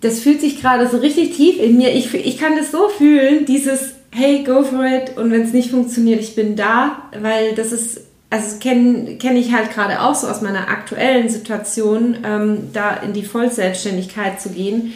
Das 0.00 0.20
fühlt 0.20 0.40
sich 0.40 0.60
gerade 0.60 0.88
so 0.88 0.98
richtig 0.98 1.36
tief 1.36 1.60
in 1.60 1.76
mir. 1.76 1.94
Ich, 1.94 2.12
ich 2.14 2.38
kann 2.38 2.56
das 2.56 2.70
so 2.70 2.88
fühlen, 2.88 3.46
dieses, 3.46 3.94
hey, 4.10 4.44
go 4.44 4.62
for 4.62 4.84
it. 4.84 5.16
Und 5.16 5.30
wenn 5.30 5.42
es 5.42 5.52
nicht 5.52 5.70
funktioniert, 5.70 6.20
ich 6.20 6.34
bin 6.34 6.56
da, 6.56 7.02
weil 7.20 7.54
das 7.54 7.72
ist 7.72 8.02
also 8.30 8.58
kenne 8.58 9.16
kenn 9.16 9.36
ich 9.36 9.54
halt 9.54 9.72
gerade 9.72 10.02
auch 10.02 10.14
so 10.14 10.26
aus 10.28 10.42
meiner 10.42 10.68
aktuellen 10.68 11.30
Situation, 11.30 12.18
ähm, 12.24 12.70
da 12.74 12.94
in 12.96 13.14
die 13.14 13.22
Vollselbstständigkeit 13.22 14.40
zu 14.40 14.50
gehen. 14.50 14.92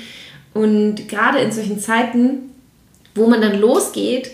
Und 0.55 1.09
gerade 1.09 1.39
in 1.39 1.53
solchen 1.53 1.79
Zeiten, 1.79 2.51
wo 3.15 3.27
man 3.27 3.41
dann 3.41 3.59
losgeht, 3.59 4.31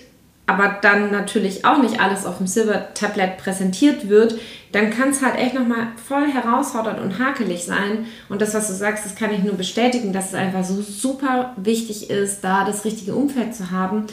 aber 0.49 0.79
dann 0.81 1.13
natürlich 1.13 1.67
auch 1.67 1.83
nicht 1.83 2.01
alles 2.01 2.25
auf 2.25 2.39
dem 2.39 2.47
Silbertablett 2.47 3.37
präsentiert 3.37 4.09
wird, 4.09 4.39
dann 4.73 4.91
kann 4.91 5.11
es 5.11 5.23
halt 5.23 5.37
echt 5.37 5.53
nochmal 5.53 5.89
voll 6.09 6.27
herausfordernd 6.27 7.01
und 7.01 7.19
hakelig 7.19 7.65
sein. 7.65 8.07
Und 8.31 8.41
das, 8.41 8.55
was 8.55 8.69
du 8.69 8.73
sagst, 8.73 9.05
das 9.05 9.15
kann 9.15 9.33
ich 9.33 9.43
nur 9.45 9.55
bestätigen, 9.55 10.13
dass 10.15 10.29
es 10.29 10.35
einfach 10.35 10.65
so 10.65 10.81
super 10.81 11.53
wichtig 11.57 12.09
ist, 12.09 12.43
da 12.43 12.65
das 12.65 12.87
richtige 12.87 13.15
Umfeld 13.15 13.55
zu 13.55 13.71
haben, 13.71 14.07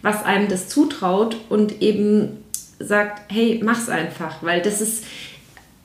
was 0.00 0.24
einem 0.24 0.48
das 0.48 0.68
zutraut 0.68 1.36
und 1.50 1.82
eben 1.82 2.42
sagt, 2.78 3.30
hey, 3.30 3.60
mach's 3.62 3.90
einfach, 3.90 4.42
weil 4.42 4.62
das 4.62 4.80
ist, 4.80 5.04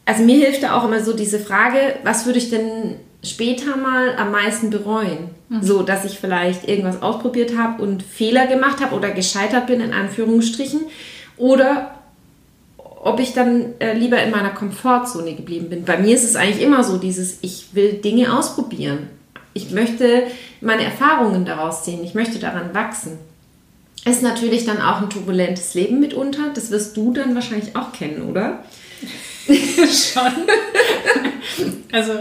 also 0.05 0.23
mir 0.23 0.37
hilft 0.37 0.63
da 0.63 0.77
auch 0.77 0.85
immer 0.85 1.03
so 1.03 1.13
diese 1.13 1.39
Frage, 1.39 1.95
was 2.03 2.25
würde 2.25 2.39
ich 2.39 2.49
denn 2.49 2.95
später 3.23 3.75
mal 3.75 4.15
am 4.15 4.31
meisten 4.31 4.69
bereuen. 4.69 5.29
Mhm. 5.49 5.63
So, 5.63 5.83
dass 5.83 6.05
ich 6.05 6.19
vielleicht 6.19 6.67
irgendwas 6.67 7.01
ausprobiert 7.01 7.57
habe 7.57 7.81
und 7.81 8.03
Fehler 8.03 8.47
gemacht 8.47 8.81
habe 8.81 8.95
oder 8.95 9.11
gescheitert 9.11 9.67
bin, 9.67 9.79
in 9.79 9.93
Anführungsstrichen. 9.93 10.81
Oder 11.37 11.95
ob 12.77 13.19
ich 13.19 13.33
dann 13.33 13.73
äh, 13.79 13.93
lieber 13.93 14.21
in 14.21 14.31
meiner 14.31 14.49
Komfortzone 14.49 15.35
geblieben 15.35 15.69
bin. 15.69 15.85
Bei 15.85 15.97
mir 15.97 16.15
ist 16.15 16.23
es 16.23 16.35
eigentlich 16.35 16.61
immer 16.61 16.83
so, 16.83 16.97
dieses, 16.97 17.39
ich 17.41 17.73
will 17.73 17.93
Dinge 17.93 18.37
ausprobieren. 18.37 19.07
Ich 19.53 19.71
möchte 19.71 20.23
meine 20.61 20.83
Erfahrungen 20.83 21.45
daraus 21.45 21.83
ziehen. 21.83 22.03
Ich 22.03 22.13
möchte 22.13 22.39
daran 22.39 22.73
wachsen. 22.73 23.17
Ist 24.05 24.23
natürlich 24.23 24.65
dann 24.65 24.81
auch 24.81 25.01
ein 25.01 25.09
turbulentes 25.09 25.73
Leben 25.73 25.99
mitunter. 25.99 26.51
Das 26.53 26.71
wirst 26.71 26.95
du 26.97 27.13
dann 27.13 27.35
wahrscheinlich 27.35 27.75
auch 27.75 27.91
kennen, 27.91 28.29
oder? 28.29 28.63
Schon. 29.91 30.33
also 31.91 32.11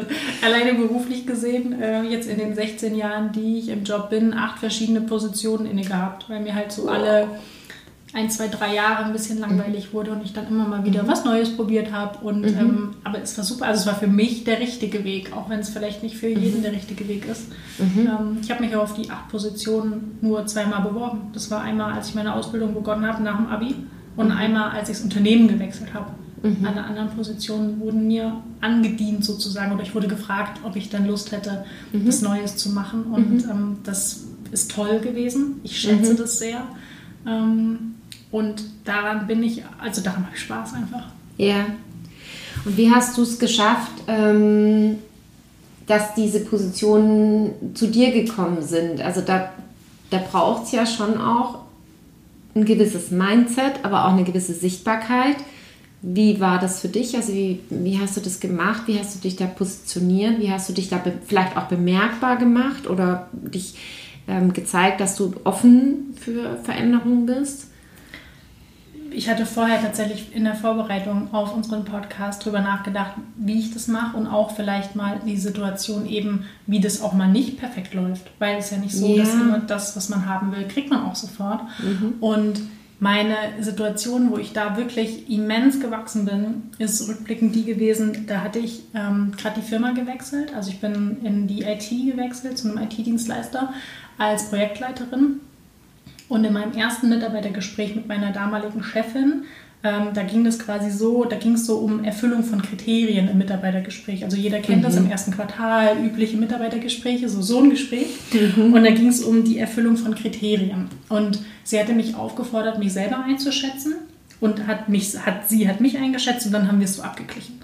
alleine 0.44 0.74
beruflich 0.74 1.26
gesehen, 1.26 1.80
äh, 1.80 2.02
jetzt 2.04 2.28
in 2.28 2.38
den 2.38 2.54
16 2.54 2.94
Jahren, 2.94 3.32
die 3.32 3.58
ich 3.58 3.68
im 3.68 3.84
Job 3.84 4.10
bin, 4.10 4.32
acht 4.34 4.58
verschiedene 4.58 5.00
Positionen 5.00 5.66
inne 5.66 5.82
gehabt, 5.82 6.28
weil 6.28 6.40
mir 6.40 6.54
halt 6.54 6.72
so 6.72 6.88
alle, 6.88 7.28
ein, 8.12 8.30
zwei, 8.30 8.48
drei 8.48 8.74
Jahre 8.74 9.04
ein 9.04 9.12
bisschen 9.12 9.38
langweilig 9.40 9.92
wurde 9.92 10.12
und 10.12 10.24
ich 10.24 10.32
dann 10.32 10.46
immer 10.48 10.66
mal 10.66 10.84
wieder 10.84 11.06
was 11.06 11.24
Neues 11.26 11.54
probiert 11.54 11.92
habe. 11.92 12.24
Und 12.24 12.42
Mhm. 12.42 12.58
ähm, 12.58 12.90
aber 13.04 13.20
es 13.20 13.36
war 13.36 13.44
super. 13.44 13.66
Also 13.66 13.80
es 13.80 13.86
war 13.86 13.96
für 13.96 14.06
mich 14.06 14.44
der 14.44 14.58
richtige 14.60 15.04
Weg, 15.04 15.32
auch 15.36 15.50
wenn 15.50 15.58
es 15.60 15.68
vielleicht 15.68 16.02
nicht 16.02 16.16
für 16.16 16.28
jeden 16.28 16.62
der 16.62 16.72
richtige 16.72 17.06
Weg 17.08 17.26
ist. 17.28 17.48
Ähm, 17.78 18.38
ich 18.40 18.50
habe 18.50 18.64
mich 18.64 18.74
auf 18.74 18.94
die 18.94 19.10
acht 19.10 19.28
Positionen 19.28 20.16
nur 20.22 20.46
zweimal 20.46 20.80
beworben. 20.82 21.30
Das 21.34 21.50
war 21.50 21.60
einmal, 21.62 21.92
als 21.92 22.08
ich 22.08 22.14
meine 22.14 22.34
Ausbildung 22.34 22.72
begonnen 22.72 23.04
habe 23.06 23.22
nach 23.22 23.36
dem 23.36 23.48
Abi 23.48 23.74
und 24.16 24.30
einmal, 24.32 24.70
als 24.70 24.88
ich 24.88 24.96
das 24.96 25.04
Unternehmen 25.04 25.48
gewechselt 25.48 25.92
habe. 25.92 26.06
Alle 26.64 26.84
anderen 26.84 27.10
Positionen 27.10 27.80
wurden 27.80 28.06
mir 28.06 28.40
angedient 28.60 29.24
sozusagen 29.24 29.72
oder 29.72 29.82
ich 29.82 29.94
wurde 29.94 30.08
gefragt, 30.08 30.60
ob 30.64 30.76
ich 30.76 30.90
dann 30.90 31.06
Lust 31.06 31.32
hätte, 31.32 31.64
was 31.92 32.22
Neues 32.22 32.56
zu 32.56 32.70
machen. 32.70 33.04
Und 33.04 33.44
ähm, 33.44 33.78
das 33.84 34.24
ist 34.52 34.70
toll 34.70 35.00
gewesen. 35.00 35.60
Ich 35.62 35.78
schätze 35.78 36.14
das 36.14 36.38
sehr. 36.38 36.62
Ähm, 37.26 37.94
und 38.30 38.64
daran 38.84 39.26
bin 39.26 39.42
ich, 39.42 39.62
also 39.78 40.02
daran 40.02 40.26
habe 40.26 40.34
ich 40.34 40.42
Spaß 40.42 40.74
einfach. 40.74 41.06
Ja. 41.38 41.66
Und 42.64 42.76
wie 42.76 42.90
hast 42.90 43.16
du 43.16 43.22
es 43.22 43.38
geschafft, 43.38 43.92
ähm, 44.06 44.98
dass 45.86 46.14
diese 46.14 46.40
Positionen 46.40 47.74
zu 47.74 47.88
dir 47.88 48.12
gekommen 48.12 48.62
sind? 48.62 49.00
Also 49.00 49.20
da, 49.20 49.50
da 50.10 50.18
braucht 50.18 50.64
es 50.64 50.72
ja 50.72 50.86
schon 50.86 51.18
auch 51.18 51.60
ein 52.54 52.64
gewisses 52.64 53.10
Mindset, 53.10 53.84
aber 53.84 54.06
auch 54.06 54.12
eine 54.12 54.24
gewisse 54.24 54.54
Sichtbarkeit. 54.54 55.36
Wie 56.08 56.38
war 56.38 56.60
das 56.60 56.80
für 56.80 56.88
dich? 56.88 57.16
Also 57.16 57.32
wie, 57.32 57.58
wie 57.68 57.98
hast 57.98 58.16
du 58.16 58.20
das 58.20 58.38
gemacht? 58.38 58.82
Wie 58.86 58.96
hast 58.96 59.16
du 59.16 59.18
dich 59.18 59.34
da 59.34 59.46
positioniert? 59.46 60.38
Wie 60.40 60.52
hast 60.52 60.68
du 60.68 60.72
dich 60.72 60.88
da 60.88 61.02
vielleicht 61.26 61.56
auch 61.56 61.64
bemerkbar 61.64 62.36
gemacht 62.36 62.86
oder 62.88 63.28
dich 63.32 63.74
ähm, 64.28 64.52
gezeigt, 64.52 65.00
dass 65.00 65.16
du 65.16 65.34
offen 65.42 66.14
für 66.20 66.58
Veränderungen 66.62 67.26
bist? 67.26 67.68
Ich 69.10 69.28
hatte 69.28 69.46
vorher 69.46 69.80
tatsächlich 69.82 70.34
in 70.34 70.44
der 70.44 70.54
Vorbereitung 70.54 71.32
auf 71.32 71.56
unseren 71.56 71.84
Podcast 71.84 72.44
drüber 72.44 72.60
nachgedacht, 72.60 73.12
wie 73.36 73.58
ich 73.58 73.72
das 73.72 73.88
mache 73.88 74.16
und 74.16 74.26
auch 74.28 74.54
vielleicht 74.54 74.94
mal 74.94 75.20
die 75.26 75.38
Situation 75.38 76.06
eben, 76.06 76.44
wie 76.66 76.80
das 76.80 77.00
auch 77.00 77.14
mal 77.14 77.26
nicht 77.28 77.58
perfekt 77.58 77.94
läuft. 77.94 78.30
Weil 78.38 78.58
es 78.58 78.70
ja 78.70 78.76
nicht 78.76 78.94
so, 78.94 79.08
Ja. 79.08 79.24
dass 79.24 79.34
immer 79.34 79.58
das, 79.58 79.96
was 79.96 80.08
man 80.08 80.26
haben 80.26 80.52
will, 80.52 80.68
kriegt 80.68 80.90
man 80.90 81.02
auch 81.04 81.14
sofort. 81.16 81.62
Und 82.20 82.60
meine 82.98 83.36
Situation, 83.60 84.30
wo 84.30 84.38
ich 84.38 84.52
da 84.52 84.76
wirklich 84.76 85.30
immens 85.30 85.80
gewachsen 85.80 86.24
bin, 86.24 86.70
ist 86.78 87.06
rückblickend 87.08 87.54
die 87.54 87.64
gewesen, 87.64 88.26
da 88.26 88.42
hatte 88.42 88.58
ich 88.58 88.84
ähm, 88.94 89.32
gerade 89.36 89.60
die 89.60 89.66
Firma 89.66 89.92
gewechselt. 89.92 90.54
Also 90.54 90.70
ich 90.70 90.80
bin 90.80 91.18
in 91.22 91.46
die 91.46 91.62
IT 91.62 91.90
gewechselt, 91.90 92.56
zu 92.56 92.68
einem 92.68 92.78
IT-Dienstleister 92.78 93.74
als 94.16 94.48
Projektleiterin. 94.48 95.40
Und 96.28 96.44
in 96.44 96.54
meinem 96.54 96.72
ersten 96.72 97.08
Mitarbeitergespräch 97.08 97.94
mit 97.94 98.08
meiner 98.08 98.32
damaligen 98.32 98.82
Chefin, 98.82 99.44
ähm, 99.82 100.08
da 100.14 100.22
ging 100.22 100.42
das 100.44 100.58
quasi 100.58 100.90
so, 100.90 101.24
da 101.24 101.36
ging 101.36 101.54
es 101.54 101.66
so 101.66 101.78
um 101.78 102.02
Erfüllung 102.02 102.42
von 102.42 102.62
Kriterien 102.62 103.28
im 103.28 103.38
Mitarbeitergespräch. 103.38 104.24
Also 104.24 104.36
jeder 104.36 104.58
kennt 104.58 104.84
das 104.84 104.96
im 104.96 105.10
ersten 105.10 105.32
Quartal, 105.32 105.98
übliche 106.04 106.36
Mitarbeitergespräche, 106.36 107.28
so 107.28 107.42
so 107.42 107.60
ein 107.60 107.70
Gespräch. 107.70 108.08
Und 108.56 108.84
da 108.84 108.90
ging 108.90 109.08
es 109.08 109.22
um 109.22 109.44
die 109.44 109.58
Erfüllung 109.58 109.96
von 109.96 110.14
Kriterien. 110.14 110.88
Und 111.08 111.40
sie 111.62 111.78
hatte 111.78 111.92
mich 111.92 112.14
aufgefordert, 112.14 112.78
mich 112.78 112.92
selber 112.92 113.22
einzuschätzen 113.24 113.94
und 114.40 114.66
hat 114.66 114.88
mich, 114.88 115.18
hat, 115.24 115.48
sie 115.48 115.68
hat 115.68 115.80
mich 115.80 115.98
eingeschätzt 115.98 116.46
und 116.46 116.52
dann 116.52 116.68
haben 116.68 116.78
wir 116.78 116.86
es 116.86 116.94
so 116.94 117.02
abgeglichen. 117.02 117.60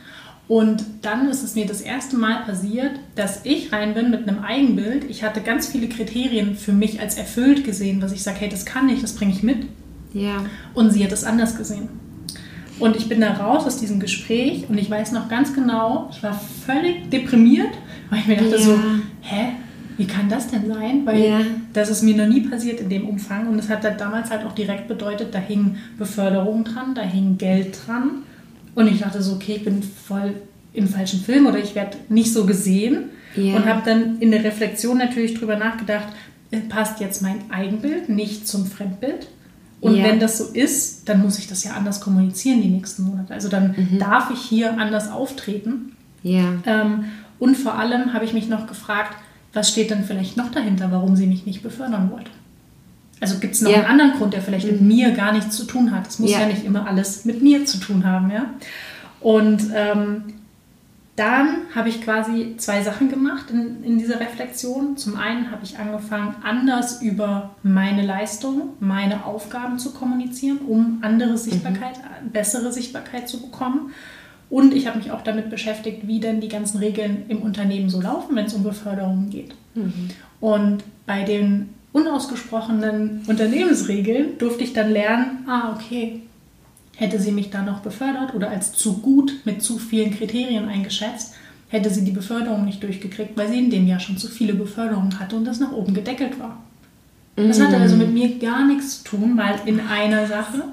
Und 0.48 0.84
dann 1.02 1.28
ist 1.28 1.42
es 1.42 1.54
mir 1.54 1.66
das 1.66 1.80
erste 1.80 2.16
Mal 2.16 2.42
passiert, 2.44 2.92
dass 3.14 3.44
ich 3.44 3.72
rein 3.72 3.94
bin 3.94 4.10
mit 4.10 4.28
einem 4.28 4.40
Eigenbild. 4.40 5.08
Ich 5.08 5.22
hatte 5.22 5.40
ganz 5.40 5.68
viele 5.68 5.88
Kriterien 5.88 6.56
für 6.56 6.72
mich 6.72 7.00
als 7.00 7.16
erfüllt 7.16 7.64
gesehen, 7.64 8.02
was 8.02 8.12
ich 8.12 8.22
sage, 8.22 8.40
hey, 8.40 8.48
das 8.48 8.66
kann 8.66 8.88
ich, 8.88 9.00
das 9.00 9.14
bringe 9.14 9.32
ich 9.32 9.42
mit. 9.42 9.66
Ja. 10.12 10.44
Und 10.74 10.90
sie 10.90 11.04
hat 11.04 11.12
es 11.12 11.24
anders 11.24 11.56
gesehen. 11.56 11.88
Und 12.82 12.96
ich 12.96 13.08
bin 13.08 13.20
da 13.20 13.32
raus 13.32 13.64
aus 13.66 13.78
diesem 13.78 14.00
Gespräch 14.00 14.64
und 14.68 14.76
ich 14.78 14.90
weiß 14.90 15.12
noch 15.12 15.28
ganz 15.28 15.54
genau, 15.54 16.08
ich 16.12 16.22
war 16.22 16.38
völlig 16.66 17.08
deprimiert, 17.10 17.70
weil 18.10 18.18
ich 18.20 18.26
mir 18.26 18.36
dachte 18.36 18.50
Ja. 18.56 18.58
so, 18.58 18.78
hä, 19.22 19.48
wie 19.98 20.06
kann 20.06 20.28
das 20.28 20.48
denn 20.48 20.66
sein? 20.66 21.02
Weil 21.06 21.20
Ja. 21.22 21.40
das 21.72 21.90
ist 21.90 22.02
mir 22.02 22.16
noch 22.16 22.26
nie 22.26 22.40
passiert 22.40 22.80
in 22.80 22.88
dem 22.88 23.08
Umfang 23.08 23.46
und 23.48 23.58
es 23.58 23.68
hat 23.68 23.84
dann 23.84 23.96
damals 23.98 24.30
halt 24.30 24.44
auch 24.44 24.52
direkt 24.54 24.88
bedeutet, 24.88 25.34
da 25.34 25.38
hing 25.38 25.76
Beförderung 25.98 26.64
dran, 26.64 26.94
da 26.94 27.02
hing 27.02 27.38
Geld 27.38 27.78
dran 27.86 28.22
und 28.74 28.86
ich 28.88 29.00
dachte 29.00 29.22
so, 29.22 29.34
okay, 29.34 29.56
ich 29.56 29.64
bin 29.64 29.82
voll 29.82 30.34
im 30.74 30.88
falschen 30.88 31.20
Film 31.20 31.46
oder 31.46 31.58
ich 31.58 31.74
werde 31.74 31.98
nicht 32.08 32.32
so 32.32 32.46
gesehen 32.46 33.10
Ja. 33.36 33.56
und 33.56 33.66
habe 33.66 33.82
dann 33.84 34.18
in 34.20 34.30
der 34.30 34.42
Reflexion 34.42 34.98
natürlich 34.98 35.34
drüber 35.34 35.56
nachgedacht, 35.56 36.08
äh, 36.50 36.58
passt 36.60 37.00
jetzt 37.00 37.20
mein 37.22 37.36
Eigenbild 37.50 38.08
nicht 38.08 38.48
zum 38.48 38.66
Fremdbild? 38.66 39.28
Und 39.82 39.96
Ja. 39.96 40.04
wenn 40.04 40.18
das 40.20 40.38
so 40.38 40.44
ist, 40.52 41.08
dann 41.08 41.20
muss 41.22 41.38
ich 41.38 41.48
das 41.48 41.64
ja 41.64 41.72
anders 41.72 42.00
kommunizieren 42.00 42.62
die 42.62 42.68
nächsten 42.70 43.02
Monate. 43.02 43.34
Also 43.34 43.48
dann 43.48 43.74
darf 43.98 44.30
ich 44.30 44.40
hier 44.40 44.78
anders 44.80 45.10
auftreten. 45.10 45.92
Ja. 46.22 46.44
Ähm, 46.64 47.04
und 47.40 47.56
vor 47.56 47.74
allem 47.78 48.14
habe 48.14 48.24
ich 48.24 48.32
mich 48.32 48.48
noch 48.48 48.66
gefragt, 48.68 49.14
was 49.52 49.68
steht 49.70 49.90
denn 49.90 50.04
vielleicht 50.04 50.36
noch 50.36 50.50
dahinter, 50.52 50.90
warum 50.92 51.16
sie 51.16 51.26
mich 51.26 51.44
nicht 51.46 51.62
befördern 51.64 52.10
wollte? 52.12 52.30
Also 53.20 53.38
gibt 53.38 53.54
es 53.54 53.60
noch 53.60 53.70
Ja. 53.72 53.78
einen 53.78 53.86
anderen 53.86 54.12
Grund, 54.12 54.32
der 54.34 54.40
vielleicht 54.42 54.66
mit 54.70 54.80
mir 54.80 55.10
gar 55.10 55.32
nichts 55.32 55.56
zu 55.56 55.64
tun 55.64 55.90
hat. 55.94 56.06
Es 56.08 56.18
muss 56.20 56.30
Ja. 56.30 56.40
ja. 56.40 56.46
nicht 56.46 56.64
immer 56.64 56.86
alles 56.86 57.24
mit 57.24 57.42
mir 57.42 57.64
zu 57.66 57.78
tun 57.78 58.06
haben, 58.06 58.30
ja. 58.30 58.46
Und 59.20 59.62
ähm, 59.74 60.24
dann 61.22 61.66
habe 61.72 61.88
ich 61.88 62.02
quasi 62.02 62.56
zwei 62.56 62.82
Sachen 62.82 63.08
gemacht 63.08 63.48
in, 63.50 63.84
in 63.84 63.96
dieser 63.96 64.18
Reflexion. 64.18 64.96
Zum 64.96 65.16
einen 65.16 65.52
habe 65.52 65.62
ich 65.62 65.78
angefangen, 65.78 66.34
anders 66.42 67.00
über 67.00 67.54
meine 67.62 68.04
Leistung, 68.04 68.70
meine 68.80 69.24
Aufgaben 69.24 69.78
zu 69.78 69.92
kommunizieren, 69.92 70.58
um 70.66 70.98
andere 71.02 71.38
Sichtbarkeit, 71.38 72.00
bessere 72.32 72.72
Sichtbarkeit 72.72 73.28
zu 73.28 73.40
bekommen. 73.40 73.92
Und 74.50 74.74
ich 74.74 74.88
habe 74.88 74.98
mich 74.98 75.12
auch 75.12 75.22
damit 75.22 75.48
beschäftigt, 75.48 76.08
wie 76.08 76.18
denn 76.18 76.40
die 76.40 76.48
ganzen 76.48 76.78
Regeln 76.78 77.22
im 77.28 77.40
Unternehmen 77.40 77.88
so 77.88 78.00
laufen, 78.00 78.34
wenn 78.34 78.46
es 78.46 78.54
um 78.54 78.64
Beförderungen 78.64 79.30
geht. 79.30 79.54
Und 80.40 80.82
bei 81.06 81.22
den 81.22 81.68
unausgesprochenen 81.92 83.22
Unternehmensregeln 83.28 84.38
durfte 84.38 84.64
ich 84.64 84.72
dann 84.72 84.90
lernen, 84.90 85.46
ah, 85.46 85.72
okay, 85.76 86.22
hätte 86.96 87.18
sie 87.18 87.32
mich 87.32 87.50
da 87.50 87.62
noch 87.62 87.80
befördert 87.80 88.34
oder 88.34 88.50
als 88.50 88.72
zu 88.72 88.98
gut 88.98 89.40
mit 89.44 89.62
zu 89.62 89.78
vielen 89.78 90.14
Kriterien 90.14 90.68
eingeschätzt, 90.68 91.34
hätte 91.68 91.90
sie 91.90 92.04
die 92.04 92.12
Beförderung 92.12 92.64
nicht 92.64 92.82
durchgekriegt, 92.82 93.36
weil 93.36 93.48
sie 93.48 93.58
in 93.58 93.70
dem 93.70 93.86
Jahr 93.86 94.00
schon 94.00 94.18
zu 94.18 94.28
viele 94.28 94.54
Beförderungen 94.54 95.18
hatte 95.18 95.36
und 95.36 95.44
das 95.44 95.58
nach 95.58 95.72
oben 95.72 95.94
gedeckelt 95.94 96.38
war. 96.38 96.62
Das 97.36 97.60
hatte 97.60 97.78
also 97.78 97.96
mit 97.96 98.12
mir 98.12 98.38
gar 98.38 98.66
nichts 98.66 99.02
zu 99.02 99.16
tun, 99.16 99.34
mal 99.34 99.54
in 99.64 99.80
einer 99.80 100.26
Sache. 100.26 100.64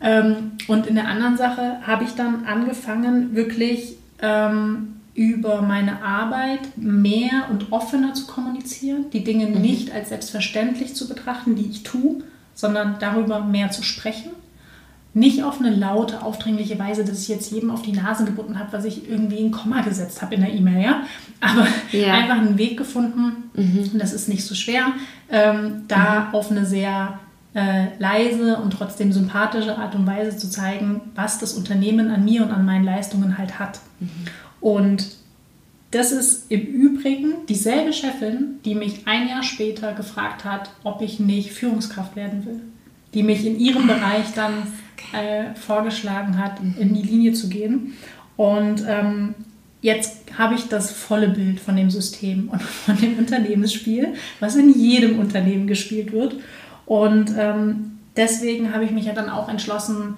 Ähm, 0.00 0.52
und 0.68 0.86
in 0.86 0.94
der 0.94 1.08
anderen 1.08 1.36
Sache 1.36 1.80
habe 1.82 2.04
ich 2.04 2.10
dann 2.10 2.44
angefangen, 2.44 3.34
wirklich 3.34 3.96
ähm, 4.20 4.96
über 5.14 5.62
meine 5.62 6.02
Arbeit 6.02 6.60
mehr 6.76 7.48
und 7.50 7.72
offener 7.72 8.14
zu 8.14 8.26
kommunizieren, 8.26 9.06
die 9.12 9.24
Dinge 9.24 9.46
nicht 9.46 9.90
als 9.90 10.10
selbstverständlich 10.10 10.94
zu 10.94 11.08
betrachten, 11.08 11.56
die 11.56 11.66
ich 11.70 11.82
tue, 11.82 12.22
sondern 12.54 12.96
darüber 13.00 13.40
mehr 13.40 13.70
zu 13.70 13.82
sprechen. 13.82 14.30
Nicht 15.16 15.42
auf 15.42 15.60
eine 15.60 15.74
laute, 15.74 16.22
aufdringliche 16.22 16.78
Weise, 16.78 17.02
dass 17.02 17.22
ich 17.22 17.28
jetzt 17.28 17.50
jedem 17.50 17.70
auf 17.70 17.80
die 17.80 17.92
Nase 17.92 18.26
gebunden 18.26 18.58
habe, 18.58 18.74
was 18.74 18.84
ich 18.84 19.08
irgendwie 19.08 19.38
ein 19.38 19.50
Komma 19.50 19.80
gesetzt 19.80 20.20
habe 20.20 20.34
in 20.34 20.42
der 20.42 20.52
E-Mail, 20.52 20.84
ja. 20.84 21.02
Aber 21.40 21.66
Ja. 21.90 22.12
einfach 22.12 22.36
einen 22.36 22.58
Weg 22.58 22.76
gefunden, 22.76 23.50
und 23.54 23.98
das 23.98 24.12
ist 24.12 24.28
nicht 24.28 24.44
so 24.44 24.54
schwer, 24.54 24.92
ähm, 25.30 25.84
da 25.88 26.28
auf 26.32 26.50
eine 26.50 26.66
sehr 26.66 27.18
äh, 27.54 27.86
leise 27.98 28.58
und 28.58 28.74
trotzdem 28.74 29.10
sympathische 29.10 29.78
Art 29.78 29.94
und 29.94 30.06
Weise 30.06 30.36
zu 30.36 30.50
zeigen, 30.50 31.00
was 31.14 31.38
das 31.38 31.54
Unternehmen 31.54 32.10
an 32.10 32.22
mir 32.26 32.42
und 32.42 32.50
an 32.50 32.66
meinen 32.66 32.84
Leistungen 32.84 33.38
halt 33.38 33.58
hat. 33.58 33.80
Und 34.60 35.06
das 35.92 36.12
ist 36.12 36.50
im 36.50 36.60
Übrigen 36.60 37.46
dieselbe 37.48 37.94
Chefin, 37.94 38.56
die 38.66 38.74
mich 38.74 39.06
ein 39.06 39.28
Jahr 39.28 39.42
später 39.42 39.94
gefragt 39.94 40.44
hat, 40.44 40.68
ob 40.84 41.00
ich 41.00 41.18
nicht 41.20 41.52
Führungskraft 41.52 42.16
werden 42.16 42.44
will. 42.44 42.60
Die 43.14 43.22
mich 43.22 43.46
in 43.46 43.58
ihrem 43.58 43.86
Bereich 43.86 44.34
dann 44.34 44.52
äh, 45.12 45.54
vorgeschlagen 45.54 46.38
hat, 46.38 46.58
in 46.78 46.94
die 46.94 47.02
Linie 47.02 47.32
zu 47.32 47.48
gehen. 47.48 47.94
Und 48.36 48.84
ähm, 48.88 49.34
jetzt 49.82 50.18
habe 50.36 50.54
ich 50.54 50.68
das 50.68 50.90
volle 50.90 51.28
Bild 51.28 51.60
von 51.60 51.76
dem 51.76 51.90
System 51.90 52.48
und 52.48 52.62
von 52.86 52.96
dem 52.98 53.18
Unternehmensspiel, 53.18 54.14
was 54.40 54.56
in 54.56 54.72
jedem 54.78 55.18
Unternehmen 55.18 55.66
gespielt 55.66 56.12
wird. 56.12 56.36
Und 56.86 57.32
ähm, 57.38 57.98
deswegen 58.16 58.72
habe 58.72 58.84
ich 58.84 58.90
mich 58.90 59.06
ja 59.06 59.12
dann 59.12 59.30
auch 59.30 59.48
entschlossen, 59.48 60.14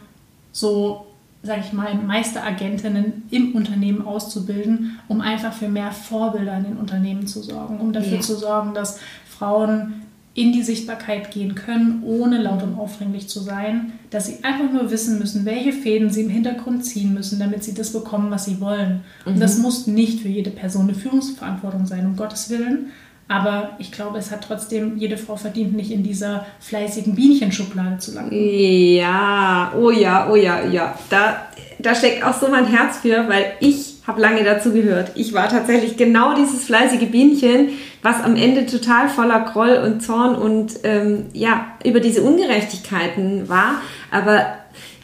so, 0.52 1.06
sage 1.42 1.62
ich 1.64 1.72
mal, 1.72 1.94
Meisteragentinnen 1.94 3.24
im 3.30 3.54
Unternehmen 3.54 4.04
auszubilden, 4.04 4.98
um 5.08 5.20
einfach 5.20 5.52
für 5.52 5.68
mehr 5.68 5.92
Vorbilder 5.92 6.56
in 6.58 6.64
den 6.64 6.76
Unternehmen 6.76 7.26
zu 7.26 7.42
sorgen, 7.42 7.78
um 7.80 7.92
dafür 7.92 8.16
Ja. 8.16 8.20
zu 8.20 8.34
sorgen, 8.36 8.74
dass 8.74 8.98
Frauen 9.28 10.02
in 10.38 10.52
die 10.52 10.62
Sichtbarkeit 10.62 11.32
gehen 11.32 11.56
können, 11.56 12.02
ohne 12.06 12.40
laut 12.40 12.62
und 12.62 12.78
aufdringlich 12.78 13.28
zu 13.28 13.40
sein, 13.40 13.92
dass 14.10 14.26
sie 14.26 14.44
einfach 14.44 14.72
nur 14.72 14.88
wissen 14.92 15.18
müssen, 15.18 15.44
welche 15.44 15.72
Fäden 15.72 16.10
sie 16.10 16.22
im 16.22 16.30
Hintergrund 16.30 16.84
ziehen 16.84 17.12
müssen, 17.12 17.40
damit 17.40 17.64
sie 17.64 17.74
das 17.74 17.92
bekommen, 17.92 18.30
was 18.30 18.44
sie 18.44 18.60
wollen. 18.60 19.00
Und 19.24 19.40
das 19.40 19.58
muss 19.58 19.88
nicht 19.88 20.20
für 20.20 20.28
jede 20.28 20.50
Person 20.50 20.84
eine 20.84 20.94
Führungsverantwortung 20.94 21.86
sein, 21.86 22.06
um 22.06 22.14
Gottes 22.14 22.50
Willen. 22.50 22.92
Aber 23.26 23.72
ich 23.80 23.90
glaube, 23.90 24.18
es 24.18 24.30
hat 24.30 24.44
trotzdem, 24.44 24.96
jede 24.96 25.18
Frau 25.18 25.36
verdient 25.36 25.74
nicht 25.74 25.90
in 25.90 26.04
dieser 26.04 26.46
fleißigen 26.60 27.16
Bienchenschublade 27.16 27.98
zu 27.98 28.14
landen. 28.14 28.34
Ja, 28.34 29.72
oh 29.76 29.90
ja, 29.90 30.30
oh 30.30 30.36
ja, 30.36 30.64
ja. 30.64 30.96
Da, 31.10 31.48
da 31.80 31.94
steckt 31.96 32.24
auch 32.24 32.38
so 32.38 32.48
mein 32.48 32.66
Herz 32.66 32.98
für, 32.98 33.28
weil 33.28 33.54
ich 33.58 33.87
habe 34.08 34.22
lange 34.22 34.42
dazu 34.42 34.72
gehört. 34.72 35.12
Ich 35.16 35.34
war 35.34 35.50
tatsächlich 35.50 35.98
genau 35.98 36.34
dieses 36.34 36.64
fleißige 36.64 37.10
Bienchen, 37.10 37.68
was 38.02 38.24
am 38.24 38.36
Ende 38.36 38.64
total 38.64 39.10
voller 39.10 39.40
Groll 39.40 39.82
und 39.84 40.02
Zorn 40.02 40.34
und 40.34 40.80
ähm, 40.82 41.26
ja, 41.34 41.66
über 41.84 42.00
diese 42.00 42.22
Ungerechtigkeiten 42.22 43.50
war. 43.50 43.82
Aber 44.10 44.46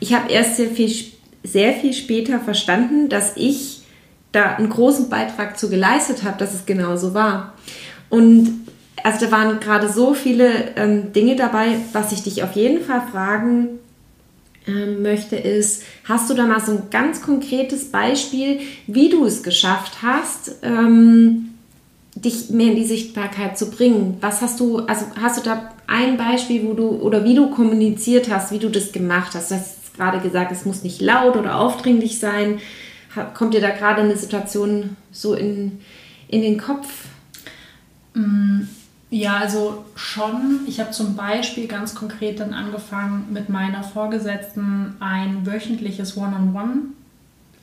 ich 0.01 0.15
habe 0.15 0.33
erst 0.33 0.57
sehr 0.57 0.71
viel, 0.71 0.91
sehr 1.43 1.75
viel 1.75 1.93
später 1.93 2.41
verstanden, 2.41 3.11
dass 3.11 3.37
ich 3.37 3.83
da 4.33 4.55
einen 4.55 4.71
großen 4.71 5.11
Beitrag 5.11 5.59
zu 5.59 5.69
geleistet 5.69 6.25
habe, 6.25 6.39
dass 6.39 6.55
es 6.55 6.65
genau 6.65 6.97
so 6.97 7.13
war. 7.13 7.53
Und 8.09 8.65
also 9.03 9.27
da 9.27 9.31
waren 9.31 9.61
gerade 9.61 9.93
so 9.93 10.15
viele 10.15 10.51
ähm, 10.77 11.13
Dinge 11.13 11.37
dabei, 11.37 11.77
was 11.93 12.11
ich 12.13 12.23
dich 12.23 12.43
auf 12.43 12.53
jeden 12.53 12.83
Fall 12.83 13.03
fragen 13.13 13.81
möchte, 14.67 15.37
ist, 15.37 15.83
hast 16.05 16.31
du 16.31 16.35
da 16.35 16.47
mal 16.47 16.61
so 16.61 16.73
ein 16.73 16.83
ganz 16.91 17.23
konkretes 17.23 17.91
Beispiel, 17.91 18.61
wie 18.87 19.11
du 19.11 19.25
es 19.27 19.43
geschafft 19.43 20.03
hast, 20.03 20.57
ähm, 20.63 21.51
dich 22.15 22.51
mehr 22.51 22.69
in 22.69 22.77
die 22.77 22.87
Sichtbarkeit 22.87 23.59
zu 23.59 23.71
bringen? 23.71 24.17
Was 24.21 24.41
hast 24.41 24.61
du, 24.61 24.79
also 24.81 25.07
hast 25.21 25.39
du 25.39 25.43
da 25.43 25.71
ein 25.87 26.17
Beispiel, 26.17 26.65
wo 26.65 26.73
du 26.73 26.89
oder 26.89 27.25
wie 27.25 27.35
du 27.35 27.51
kommuniziert 27.51 28.31
hast, 28.31 28.53
wie 28.53 28.59
du 28.59 28.71
das 28.71 28.93
gemacht 28.93 29.35
hast? 29.35 29.51
Du 29.51 29.57
hast 29.57 29.95
gerade 29.97 30.21
gesagt, 30.21 30.53
es 30.53 30.65
muss 30.65 30.83
nicht 30.83 31.01
laut 31.01 31.37
oder 31.37 31.59
aufdringlich 31.59 32.19
sein. 32.19 32.61
Kommt 33.35 33.55
dir 33.55 33.61
da 33.61 33.71
gerade 33.71 34.03
eine 34.03 34.17
Situation 34.17 34.97
so 35.13 35.35
in, 35.35 35.81
in 36.29 36.43
den 36.43 36.59
Kopf? 36.59 36.89
Mm, 38.15 38.63
ja, 39.11 39.37
also 39.37 39.85
schon. 39.95 40.61
Ich 40.67 40.81
habe 40.81 40.91
zum 40.91 41.15
Beispiel 41.15 41.67
ganz 41.67 41.95
konkret 41.95 42.41
dann 42.41 42.53
angefangen, 42.53 43.33
mit 43.33 43.49
meiner 43.49 43.83
Vorgesetzten 43.83 44.97
ein 45.01 45.47
wöchentliches 45.47 46.17
One-on-One 46.17 46.83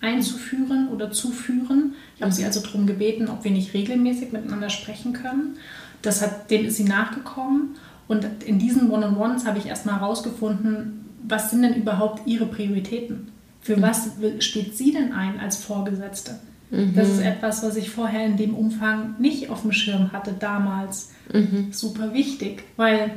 einzuführen 0.02 0.90
oder 0.90 1.12
zu 1.12 1.32
führen. 1.32 1.94
Ich 2.16 2.22
habe 2.22 2.32
sie 2.32 2.46
also 2.46 2.62
darum 2.62 2.88
gebeten, 2.88 3.28
ob 3.28 3.44
wir 3.44 3.52
nicht 3.52 3.74
regelmäßig 3.74 4.32
miteinander 4.32 4.70
sprechen 4.70 5.14
können. 5.14 5.58
Das 6.02 6.22
hat, 6.22 6.50
dem 6.50 6.66
ist 6.66 6.78
sie 6.78 6.86
nachgekommen. 6.86 7.76
Und 8.08 8.26
in 8.44 8.60
diesen 8.60 8.90
One-on-Ones 8.90 9.46
habe 9.46 9.60
ich 9.60 9.68
erstmal 9.68 10.00
herausgefunden, 10.00 11.06
was 11.24 11.52
sind 11.52 11.62
denn 11.62 11.76
überhaupt 11.76 12.28
ihre 12.28 12.46
Prioritäten? 12.46 13.32
Für 13.62 13.78
mhm. 13.78 13.82
was 13.84 14.10
steht 14.40 14.76
sie 14.76 14.92
denn 14.92 15.14
ein 15.14 15.40
als 15.40 15.58
Vorgesetzte? 15.58 16.40
Mhm. 16.72 16.94
Das 16.96 17.10
ist 17.10 17.22
etwas, 17.22 17.64
was 17.64 17.76
ich 17.76 17.90
vorher 17.90 18.26
in 18.26 18.38
dem 18.38 18.56
Umfang 18.56 19.16
nicht 19.20 19.50
auf 19.50 19.62
dem 19.62 19.74
Schirm 19.74 20.12
hatte 20.12 20.34
damals. 20.38 21.12
Mhm. 21.32 21.68
Super 21.72 22.14
wichtig, 22.14 22.64
weil 22.78 23.12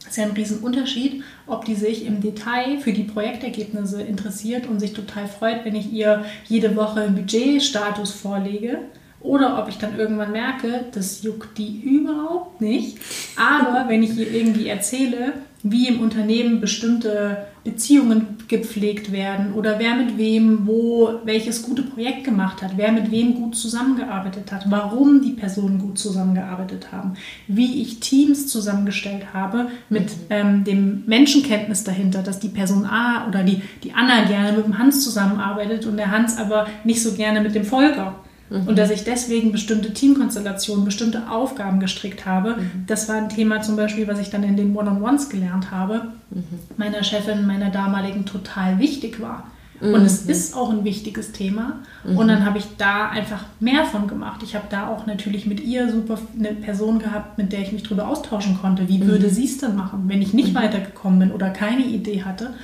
es 0.00 0.12
ist 0.12 0.16
ja 0.18 0.24
ein 0.24 0.32
Riesenunterschied, 0.32 1.24
ob 1.46 1.64
die 1.64 1.74
sich 1.74 2.06
im 2.06 2.20
Detail 2.20 2.78
für 2.78 2.92
die 2.92 3.04
Projektergebnisse 3.04 4.02
interessiert 4.02 4.66
und 4.66 4.78
sich 4.78 4.92
total 4.92 5.26
freut, 5.26 5.64
wenn 5.64 5.74
ich 5.74 5.92
ihr 5.92 6.24
jede 6.46 6.76
Woche 6.76 7.00
einen 7.00 7.16
Budgetstatus 7.16 8.12
vorlege. 8.12 8.78
Oder 9.20 9.60
ob 9.60 9.68
ich 9.68 9.78
dann 9.78 9.98
irgendwann 9.98 10.30
merke, 10.30 10.84
das 10.92 11.22
juckt 11.22 11.58
die 11.58 11.80
überhaupt 11.80 12.60
nicht. 12.60 12.98
Aber 13.36 13.88
wenn 13.88 14.02
ich 14.02 14.16
ihr 14.16 14.30
irgendwie 14.30 14.68
erzähle, 14.68 15.32
wie 15.64 15.88
im 15.88 16.00
Unternehmen 16.00 16.60
bestimmte 16.60 17.46
Beziehungen 17.66 18.38
gepflegt 18.48 19.10
werden 19.10 19.52
oder 19.52 19.78
wer 19.78 19.96
mit 19.96 20.16
wem 20.16 20.66
wo 20.66 21.20
welches 21.24 21.62
gute 21.62 21.82
Projekt 21.82 22.24
gemacht 22.24 22.62
hat, 22.62 22.72
wer 22.76 22.92
mit 22.92 23.10
wem 23.10 23.34
gut 23.34 23.56
zusammengearbeitet 23.56 24.52
hat, 24.52 24.70
warum 24.70 25.20
die 25.20 25.32
Personen 25.32 25.80
gut 25.80 25.98
zusammengearbeitet 25.98 26.92
haben, 26.92 27.14
wie 27.48 27.82
ich 27.82 27.98
Teams 27.98 28.46
zusammengestellt 28.46 29.34
habe 29.34 29.66
mit 29.90 30.04
mhm. 30.04 30.26
ähm, 30.30 30.64
dem 30.64 31.02
Menschenkenntnis 31.06 31.82
dahinter, 31.82 32.22
dass 32.22 32.38
die 32.38 32.48
Person 32.48 32.86
A 32.86 33.26
oder 33.28 33.42
die, 33.42 33.60
die 33.82 33.92
Anna 33.92 34.24
gerne 34.24 34.56
mit 34.56 34.64
dem 34.64 34.78
Hans 34.78 35.02
zusammenarbeitet 35.02 35.84
und 35.86 35.96
der 35.96 36.12
Hans 36.12 36.38
aber 36.38 36.68
nicht 36.84 37.02
so 37.02 37.14
gerne 37.14 37.40
mit 37.40 37.54
dem 37.54 37.64
Volker. 37.64 38.14
Mhm. 38.50 38.68
Und 38.68 38.78
dass 38.78 38.90
ich 38.90 39.04
deswegen 39.04 39.52
bestimmte 39.52 39.92
Teamkonstellationen, 39.92 40.84
bestimmte 40.84 41.30
Aufgaben 41.30 41.80
gestrickt 41.80 42.26
habe. 42.26 42.56
Mhm. 42.56 42.84
Das 42.86 43.08
war 43.08 43.16
ein 43.16 43.28
Thema 43.28 43.62
zum 43.62 43.76
Beispiel, 43.76 44.06
was 44.06 44.18
ich 44.18 44.30
dann 44.30 44.42
in 44.42 44.56
den 44.56 44.76
One-on-Ones 44.76 45.28
gelernt 45.28 45.70
habe, 45.70 46.08
mhm. 46.30 46.44
meiner 46.76 47.02
Chefin, 47.02 47.46
meiner 47.46 47.70
damaligen 47.70 48.24
total 48.24 48.78
wichtig 48.78 49.20
war. 49.20 49.44
Und 49.80 50.02
es 50.06 50.24
mhm. 50.24 50.30
ist 50.30 50.56
auch 50.56 50.70
ein 50.70 50.84
wichtiges 50.84 51.32
Thema. 51.32 51.80
Mhm. 52.04 52.16
Und 52.16 52.28
dann 52.28 52.46
habe 52.46 52.58
ich 52.58 52.64
da 52.78 53.08
einfach 53.10 53.44
mehr 53.60 53.84
von 53.84 54.08
gemacht. 54.08 54.42
Ich 54.42 54.54
habe 54.54 54.66
da 54.70 54.88
auch 54.88 55.06
natürlich 55.06 55.46
mit 55.46 55.60
ihr 55.60 55.90
super 55.90 56.18
eine 56.38 56.54
Person 56.54 56.98
gehabt, 56.98 57.36
mit 57.36 57.52
der 57.52 57.60
ich 57.60 57.72
mich 57.72 57.82
darüber 57.82 58.08
austauschen 58.08 58.58
konnte. 58.60 58.88
Wie 58.88 59.06
würde 59.06 59.28
sie 59.28 59.44
es 59.44 59.58
denn 59.58 59.76
machen, 59.76 60.04
wenn 60.06 60.22
ich 60.22 60.32
nicht 60.32 60.54
weitergekommen 60.54 61.18
bin 61.18 61.30
oder 61.30 61.50
keine 61.50 61.84
Idee 61.84 62.24
hatte? 62.24 62.54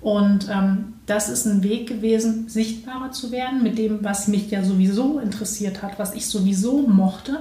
Und 0.00 0.48
ähm, 0.50 0.94
das 1.06 1.28
ist 1.28 1.46
ein 1.46 1.62
Weg 1.62 1.86
gewesen, 1.86 2.48
sichtbarer 2.48 3.12
zu 3.12 3.30
werden 3.30 3.62
mit 3.62 3.78
dem, 3.78 4.02
was 4.02 4.28
mich 4.28 4.50
ja 4.50 4.64
sowieso 4.64 5.20
interessiert 5.20 5.82
hat, 5.82 5.98
was 5.98 6.14
ich 6.14 6.26
sowieso 6.26 6.82
mochte, 6.82 7.38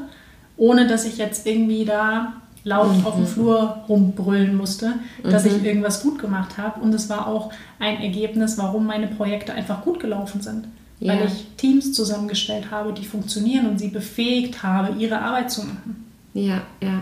ohne 0.55 0.87
dass 0.87 1.05
ich 1.05 1.17
jetzt 1.17 1.47
irgendwie 1.47 1.83
da 1.83 2.33
laut 2.63 2.97
mhm. 2.97 3.05
auf 3.05 3.15
dem 3.15 3.27
Flur 3.27 3.83
rumbrüllen 3.89 4.55
musste, 4.55 4.93
dass 5.23 5.45
mhm. 5.45 5.51
ich 5.51 5.63
irgendwas 5.63 6.01
gut 6.01 6.19
gemacht 6.19 6.57
habe. 6.57 6.79
Und 6.81 6.93
es 6.93 7.09
war 7.09 7.27
auch 7.27 7.51
ein 7.79 8.01
Ergebnis, 8.01 8.57
warum 8.57 8.85
meine 8.85 9.07
Projekte 9.07 9.53
einfach 9.53 9.83
gut 9.83 9.99
gelaufen 9.99 10.41
sind. 10.41 10.67
Ja. 10.99 11.13
Weil 11.13 11.27
ich 11.27 11.45
Teams 11.57 11.93
zusammengestellt 11.93 12.71
habe, 12.71 12.93
die 12.93 13.05
funktionieren 13.05 13.67
und 13.67 13.79
sie 13.79 13.89
befähigt 13.89 14.63
habe, 14.63 14.97
ihre 14.97 15.21
Arbeit 15.21 15.51
zu 15.51 15.61
machen. 15.63 16.05
Ja, 16.33 16.61
ja. 16.81 17.01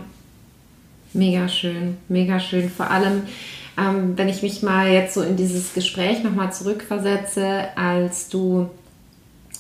Mega 1.14 1.48
schön, 1.48 1.98
mega 2.10 2.40
schön. 2.40 2.70
Vor 2.70 2.90
allem, 2.90 3.24
ähm, 3.78 4.18
wenn 4.18 4.30
ich 4.30 4.44
mich 4.44 4.62
mal 4.62 4.92
jetzt 4.92 5.16
so 5.16 5.22
in 5.22 5.36
dieses 5.36 5.74
Gespräch 5.74 6.24
nochmal 6.24 6.54
zurückversetze, 6.54 7.68
als 7.76 8.30
du 8.30 8.70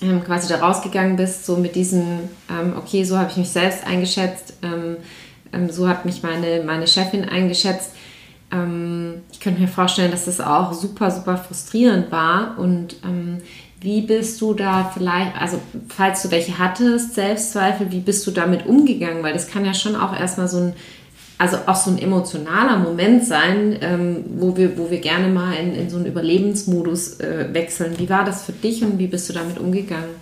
ähm, 0.01 0.23
quasi 0.23 0.47
da 0.47 0.59
rausgegangen 0.59 1.15
bist, 1.15 1.45
so 1.45 1.57
mit 1.57 1.75
diesem, 1.75 2.19
ähm, 2.49 2.73
okay, 2.77 3.03
so 3.03 3.17
habe 3.17 3.31
ich 3.31 3.37
mich 3.37 3.49
selbst 3.49 3.85
eingeschätzt, 3.87 4.53
ähm, 4.61 4.97
ähm, 5.51 5.69
so 5.69 5.87
hat 5.87 6.05
mich 6.05 6.21
meine, 6.21 6.63
meine 6.63 6.87
Chefin 6.87 7.27
eingeschätzt. 7.27 7.91
Ähm, 8.51 9.21
ich 9.31 9.39
könnte 9.39 9.61
mir 9.61 9.67
vorstellen, 9.67 10.11
dass 10.11 10.25
das 10.25 10.41
auch 10.41 10.73
super, 10.73 11.09
super 11.09 11.37
frustrierend 11.37 12.11
war 12.11 12.57
und 12.59 12.97
wie 13.83 14.01
bist 14.01 14.39
du 14.39 14.53
da 14.53 14.89
vielleicht, 14.93 15.35
also 15.37 15.59
falls 15.89 16.23
du 16.23 16.31
welche 16.31 16.57
hattest, 16.57 17.15
Selbstzweifel, 17.15 17.91
wie 17.91 17.99
bist 17.99 18.25
du 18.25 18.31
damit 18.31 18.65
umgegangen? 18.65 19.23
Weil 19.23 19.33
das 19.33 19.49
kann 19.49 19.65
ja 19.65 19.73
schon 19.73 19.97
auch 19.97 20.17
erstmal 20.17 20.47
so 20.47 20.57
ein 20.57 20.73
also 21.37 21.57
auch 21.65 21.75
so 21.75 21.91
ein 21.91 21.97
emotionaler 21.97 22.77
Moment 22.77 23.25
sein, 23.25 23.77
ähm, 23.81 24.23
wo, 24.37 24.55
wir, 24.55 24.77
wo 24.77 24.89
wir 24.89 24.99
gerne 24.99 25.27
mal 25.27 25.53
in, 25.53 25.73
in 25.75 25.89
so 25.89 25.97
einen 25.97 26.05
Überlebensmodus 26.05 27.19
äh, 27.19 27.47
wechseln. 27.51 27.97
Wie 27.97 28.09
war 28.09 28.23
das 28.23 28.43
für 28.43 28.51
dich 28.51 28.83
und 28.83 28.99
wie 28.99 29.07
bist 29.07 29.29
du 29.29 29.33
damit 29.33 29.57
umgegangen? 29.57 30.15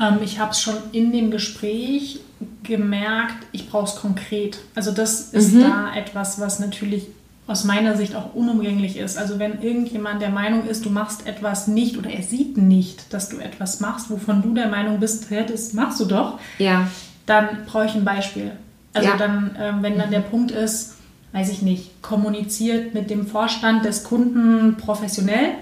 Ähm, 0.00 0.18
ich 0.24 0.38
habe 0.38 0.52
es 0.52 0.60
schon 0.60 0.74
in 0.92 1.12
dem 1.12 1.30
Gespräch 1.30 2.20
gemerkt, 2.62 3.46
ich 3.52 3.68
brauche 3.68 3.86
es 3.86 3.96
konkret. 3.96 4.58
Also 4.74 4.90
das 4.90 5.32
ist 5.32 5.54
mhm. 5.54 5.60
da 5.60 5.94
etwas, 5.94 6.40
was 6.40 6.58
natürlich 6.58 7.06
aus 7.46 7.64
meiner 7.64 7.96
Sicht 7.96 8.14
auch 8.14 8.34
unumgänglich 8.34 8.96
ist. 8.96 9.18
Also 9.18 9.38
wenn 9.38 9.62
irgendjemand 9.62 10.22
der 10.22 10.30
Meinung 10.30 10.66
ist, 10.66 10.84
du 10.84 10.90
machst 10.90 11.26
etwas 11.26 11.66
nicht 11.66 11.98
oder 11.98 12.10
er 12.10 12.22
sieht 12.22 12.56
nicht, 12.56 13.12
dass 13.12 13.28
du 13.28 13.38
etwas 13.38 13.80
machst, 13.80 14.10
wovon 14.10 14.42
du 14.42 14.54
der 14.54 14.68
Meinung 14.68 15.00
bist, 15.00 15.26
das 15.30 15.72
machst 15.72 16.00
du 16.00 16.04
doch, 16.04 16.38
ja. 16.58 16.88
dann 17.26 17.64
brauche 17.66 17.86
ich 17.86 17.94
ein 17.94 18.04
Beispiel. 18.04 18.52
Also 18.94 19.08
ja. 19.08 19.16
dann, 19.16 19.56
ähm, 19.58 19.82
wenn 19.82 19.98
dann 19.98 20.10
der 20.10 20.20
Punkt 20.20 20.50
ist, 20.50 20.96
weiß 21.32 21.50
ich 21.50 21.62
nicht, 21.62 22.02
kommuniziert 22.02 22.94
mit 22.94 23.10
dem 23.10 23.26
Vorstand 23.26 23.84
des 23.84 24.04
Kunden 24.04 24.76
professionell 24.76 25.54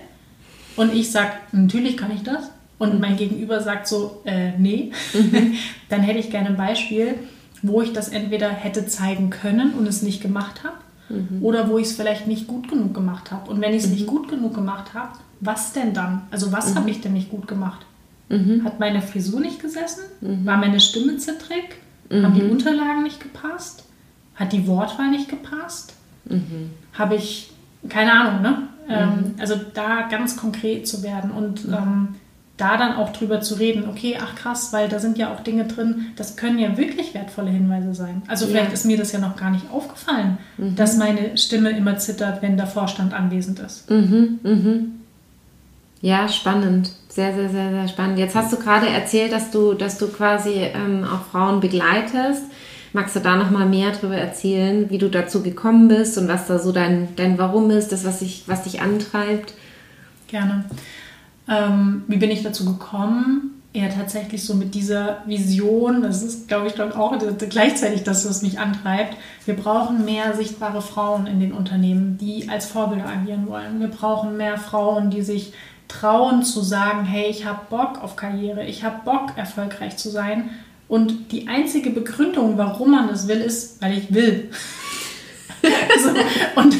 und 0.76 0.92
ich 0.92 1.10
sage, 1.10 1.30
natürlich 1.52 1.96
kann 1.96 2.10
ich 2.10 2.22
das 2.22 2.50
und 2.78 3.00
mein 3.00 3.16
Gegenüber 3.16 3.60
sagt 3.60 3.86
so, 3.86 4.22
äh, 4.24 4.52
nee, 4.58 4.92
mhm. 5.12 5.54
dann 5.88 6.00
hätte 6.00 6.18
ich 6.18 6.30
gerne 6.30 6.48
ein 6.48 6.56
Beispiel, 6.56 7.14
wo 7.62 7.82
ich 7.82 7.92
das 7.92 8.08
entweder 8.08 8.48
hätte 8.48 8.86
zeigen 8.86 9.30
können 9.30 9.74
und 9.74 9.86
es 9.86 10.02
nicht 10.02 10.22
gemacht 10.22 10.62
habe 10.64 10.76
mhm. 11.10 11.44
oder 11.44 11.68
wo 11.68 11.78
ich 11.78 11.88
es 11.88 11.92
vielleicht 11.92 12.26
nicht 12.26 12.48
gut 12.48 12.68
genug 12.68 12.94
gemacht 12.94 13.30
habe. 13.30 13.50
Und 13.50 13.60
wenn 13.60 13.74
ich 13.74 13.84
es 13.84 13.90
nicht 13.90 14.06
mhm. 14.06 14.10
gut 14.10 14.28
genug 14.28 14.54
gemacht 14.54 14.94
habe, 14.94 15.12
was 15.40 15.72
denn 15.72 15.94
dann? 15.94 16.22
Also 16.30 16.52
was 16.52 16.74
habe 16.74 16.86
mhm. 16.86 16.88
ich 16.88 17.00
denn 17.00 17.12
nicht 17.12 17.30
gut 17.30 17.46
gemacht? 17.46 17.86
Hat 18.64 18.80
meine 18.80 19.02
Frisur 19.02 19.40
nicht 19.40 19.60
gesessen? 19.60 20.02
War 20.46 20.56
meine 20.56 20.80
Stimme 20.80 21.16
zittrig? 21.16 21.76
Mhm. 22.10 22.24
Haben 22.24 22.34
die 22.34 22.42
Unterlagen 22.42 23.02
nicht 23.02 23.20
gepasst? 23.20 23.84
Hat 24.34 24.52
die 24.52 24.66
Wortwahl 24.66 25.10
nicht 25.10 25.28
gepasst? 25.28 25.94
Mhm. 26.26 26.70
Habe 26.92 27.14
ich, 27.14 27.52
keine 27.88 28.12
Ahnung, 28.12 28.42
ne? 28.42 28.58
Ähm, 28.88 29.08
mhm. 29.08 29.34
also 29.38 29.54
da 29.74 30.08
ganz 30.08 30.36
konkret 30.36 30.88
zu 30.88 31.02
werden 31.02 31.30
und 31.30 31.66
mhm. 31.66 31.74
ähm, 31.74 32.08
da 32.56 32.76
dann 32.76 32.96
auch 32.96 33.12
drüber 33.12 33.40
zu 33.40 33.54
reden, 33.54 33.88
okay, 33.88 34.18
ach 34.20 34.34
krass, 34.34 34.72
weil 34.72 34.88
da 34.88 34.98
sind 34.98 35.16
ja 35.16 35.32
auch 35.32 35.40
Dinge 35.40 35.64
drin, 35.64 36.06
das 36.16 36.36
können 36.36 36.58
ja 36.58 36.76
wirklich 36.76 37.14
wertvolle 37.14 37.50
Hinweise 37.50 37.94
sein. 37.94 38.22
Also 38.26 38.46
vielleicht 38.46 38.68
ja. 38.68 38.74
ist 38.74 38.84
mir 38.84 38.98
das 38.98 39.12
ja 39.12 39.18
noch 39.18 39.36
gar 39.36 39.50
nicht 39.50 39.70
aufgefallen, 39.72 40.38
mhm. 40.58 40.76
dass 40.76 40.96
meine 40.96 41.38
Stimme 41.38 41.70
immer 41.70 41.96
zittert, 41.96 42.42
wenn 42.42 42.56
der 42.56 42.66
Vorstand 42.66 43.14
anwesend 43.14 43.60
ist. 43.60 43.88
Mhm, 43.90 44.40
mhm. 44.42 44.99
Ja, 46.00 46.28
spannend. 46.28 46.92
Sehr, 47.08 47.34
sehr, 47.34 47.50
sehr, 47.50 47.70
sehr 47.70 47.88
spannend. 47.88 48.18
Jetzt 48.18 48.34
hast 48.34 48.52
du 48.52 48.56
gerade 48.56 48.88
erzählt, 48.88 49.32
dass 49.32 49.50
du, 49.50 49.74
dass 49.74 49.98
du 49.98 50.08
quasi 50.08 50.54
ähm, 50.54 51.04
auch 51.04 51.30
Frauen 51.30 51.60
begleitest. 51.60 52.44
Magst 52.92 53.14
du 53.14 53.20
da 53.20 53.36
noch 53.36 53.50
mal 53.50 53.66
mehr 53.66 53.92
darüber 53.92 54.16
erzählen, 54.16 54.90
wie 54.90 54.98
du 54.98 55.08
dazu 55.08 55.42
gekommen 55.42 55.88
bist 55.88 56.18
und 56.18 56.28
was 56.28 56.46
da 56.46 56.58
so 56.58 56.72
dein, 56.72 57.14
dein 57.16 57.38
Warum 57.38 57.70
ist, 57.70 57.92
das, 57.92 58.04
was, 58.04 58.22
ich, 58.22 58.44
was 58.46 58.62
dich 58.62 58.80
antreibt? 58.80 59.54
Gerne. 60.28 60.64
Ähm, 61.48 62.04
wie 62.08 62.16
bin 62.16 62.30
ich 62.30 62.42
dazu 62.42 62.64
gekommen? 62.64 63.60
eher 63.72 63.94
tatsächlich 63.94 64.44
so 64.44 64.54
mit 64.54 64.74
dieser 64.74 65.18
Vision, 65.26 66.02
das 66.02 66.22
ist, 66.22 66.48
glaube 66.48 66.66
ich, 66.66 66.74
glaub 66.74 66.96
auch 66.96 67.16
gleichzeitig 67.48 68.02
das, 68.02 68.28
was 68.28 68.42
mich 68.42 68.58
antreibt. 68.58 69.16
Wir 69.44 69.54
brauchen 69.54 70.04
mehr 70.04 70.34
sichtbare 70.34 70.82
Frauen 70.82 71.26
in 71.28 71.38
den 71.38 71.52
Unternehmen, 71.52 72.18
die 72.18 72.48
als 72.48 72.66
Vorbilder 72.66 73.08
agieren 73.08 73.46
wollen. 73.46 73.78
Wir 73.78 73.88
brauchen 73.88 74.36
mehr 74.36 74.58
Frauen, 74.58 75.10
die 75.10 75.22
sich 75.22 75.52
trauen 75.90 76.42
zu 76.42 76.62
sagen, 76.62 77.04
hey, 77.04 77.28
ich 77.28 77.44
habe 77.44 77.60
Bock 77.68 78.02
auf 78.02 78.16
Karriere, 78.16 78.64
ich 78.64 78.84
habe 78.84 79.04
Bock, 79.04 79.32
erfolgreich 79.36 79.96
zu 79.96 80.10
sein. 80.10 80.50
Und 80.88 81.32
die 81.32 81.48
einzige 81.48 81.90
Begründung, 81.90 82.58
warum 82.58 82.92
man 82.92 83.08
das 83.08 83.28
will, 83.28 83.40
ist, 83.40 83.80
weil 83.80 83.96
ich 83.96 84.12
will. 84.12 84.50
so, 86.02 86.60
und 86.60 86.74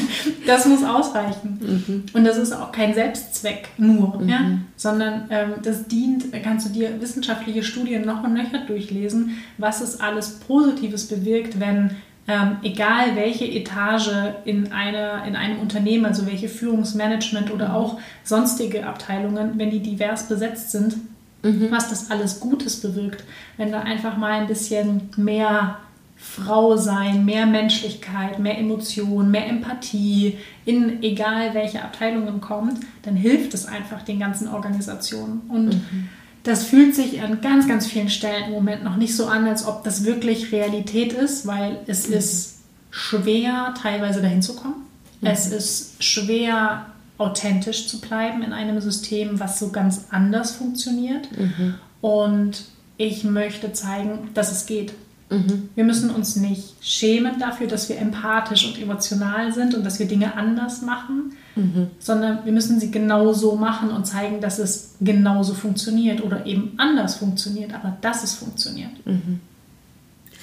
das 0.45 0.65
muss 0.65 0.83
ausreichen. 0.83 1.59
Mhm. 1.61 2.03
Und 2.13 2.23
das 2.23 2.37
ist 2.37 2.51
auch 2.51 2.71
kein 2.71 2.93
Selbstzweck 2.93 3.69
nur, 3.77 4.19
mhm. 4.19 4.29
ja? 4.29 4.39
sondern 4.75 5.27
ähm, 5.29 5.53
das 5.63 5.87
dient, 5.87 6.25
kannst 6.43 6.67
du 6.67 6.71
dir 6.71 6.99
wissenschaftliche 6.99 7.63
Studien 7.63 8.05
noch 8.05 8.23
und 8.23 8.33
nöcher 8.33 8.65
durchlesen, 8.65 9.37
was 9.57 9.81
es 9.81 9.99
alles 9.99 10.39
Positives 10.39 11.07
bewirkt, 11.07 11.59
wenn 11.59 11.95
ähm, 12.27 12.57
egal 12.63 13.15
welche 13.15 13.45
Etage 13.45 14.11
in, 14.45 14.71
einer, 14.71 15.25
in 15.25 15.35
einem 15.35 15.59
Unternehmen, 15.59 16.05
also 16.05 16.25
welche 16.25 16.49
Führungsmanagement 16.49 17.51
oder 17.51 17.69
mhm. 17.69 17.75
auch 17.75 17.99
sonstige 18.23 18.85
Abteilungen, 18.85 19.57
wenn 19.57 19.71
die 19.71 19.79
divers 19.79 20.27
besetzt 20.27 20.71
sind, 20.71 20.97
mhm. 21.43 21.67
was 21.71 21.89
das 21.89 22.11
alles 22.11 22.39
Gutes 22.39 22.79
bewirkt. 22.81 23.23
Wenn 23.57 23.71
da 23.71 23.81
einfach 23.81 24.17
mal 24.17 24.33
ein 24.33 24.47
bisschen 24.47 25.09
mehr 25.17 25.77
Frau 26.15 26.77
sein, 26.77 27.25
mehr 27.25 27.47
Menschlichkeit, 27.47 28.37
mehr 28.37 28.59
Emotion, 28.59 29.31
mehr 29.31 29.47
Empathie 29.47 30.37
in 30.65 31.01
egal 31.01 31.55
welche 31.55 31.81
Abteilungen 31.81 32.39
kommt, 32.39 32.79
dann 33.01 33.15
hilft 33.15 33.55
es 33.55 33.65
einfach 33.65 34.03
den 34.03 34.19
ganzen 34.19 34.47
Organisationen. 34.47 35.41
Und 35.49 35.73
mhm. 35.73 36.09
Das 36.43 36.63
fühlt 36.63 36.95
sich 36.95 37.21
an 37.21 37.41
ganz, 37.41 37.67
ganz 37.67 37.85
vielen 37.85 38.09
Stellen 38.09 38.45
im 38.45 38.51
Moment 38.51 38.83
noch 38.83 38.95
nicht 38.95 39.15
so 39.15 39.27
an, 39.27 39.47
als 39.47 39.65
ob 39.65 39.83
das 39.83 40.05
wirklich 40.05 40.51
Realität 40.51 41.13
ist, 41.13 41.45
weil 41.45 41.79
es 41.87 42.07
mhm. 42.07 42.13
ist 42.15 42.55
schwer, 42.89 43.73
teilweise 43.81 44.21
dahin 44.21 44.41
zu 44.41 44.55
kommen. 44.55 44.85
Mhm. 45.21 45.27
Es 45.27 45.47
ist 45.47 46.03
schwer, 46.03 46.87
authentisch 47.17 47.87
zu 47.87 48.01
bleiben 48.01 48.41
in 48.41 48.53
einem 48.53 48.81
System, 48.81 49.39
was 49.39 49.59
so 49.59 49.69
ganz 49.69 50.05
anders 50.09 50.51
funktioniert. 50.51 51.29
Mhm. 51.37 51.75
Und 52.01 52.65
ich 52.97 53.23
möchte 53.23 53.73
zeigen, 53.73 54.29
dass 54.33 54.51
es 54.51 54.65
geht. 54.65 54.93
Mhm. 55.31 55.69
Wir 55.75 55.85
müssen 55.85 56.09
uns 56.09 56.35
nicht 56.35 56.75
schämen 56.81 57.39
dafür, 57.39 57.67
dass 57.67 57.87
wir 57.87 57.97
empathisch 57.97 58.67
und 58.67 58.79
emotional 58.79 59.53
sind 59.53 59.73
und 59.73 59.85
dass 59.85 59.97
wir 59.97 60.05
Dinge 60.05 60.35
anders 60.35 60.81
machen, 60.81 61.31
mhm. 61.55 61.87
sondern 61.99 62.43
wir 62.43 62.51
müssen 62.51 62.81
sie 62.81 62.91
genauso 62.91 63.55
machen 63.55 63.91
und 63.91 64.05
zeigen, 64.05 64.41
dass 64.41 64.59
es 64.59 64.95
genauso 64.99 65.53
funktioniert 65.53 66.21
oder 66.21 66.45
eben 66.45 66.73
anders 66.77 67.15
funktioniert, 67.15 67.73
aber 67.73 67.97
dass 68.01 68.23
es 68.23 68.33
funktioniert. 68.33 68.91
Mhm. 69.05 69.39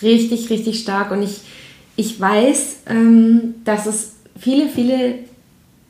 Richtig, 0.01 0.49
richtig 0.49 0.81
stark. 0.81 1.11
Und 1.11 1.23
ich, 1.23 1.43
ich 1.97 2.19
weiß, 2.19 2.77
ähm, 2.87 3.57
dass 3.65 3.85
es 3.85 4.15
viele, 4.39 4.69
viele 4.69 5.17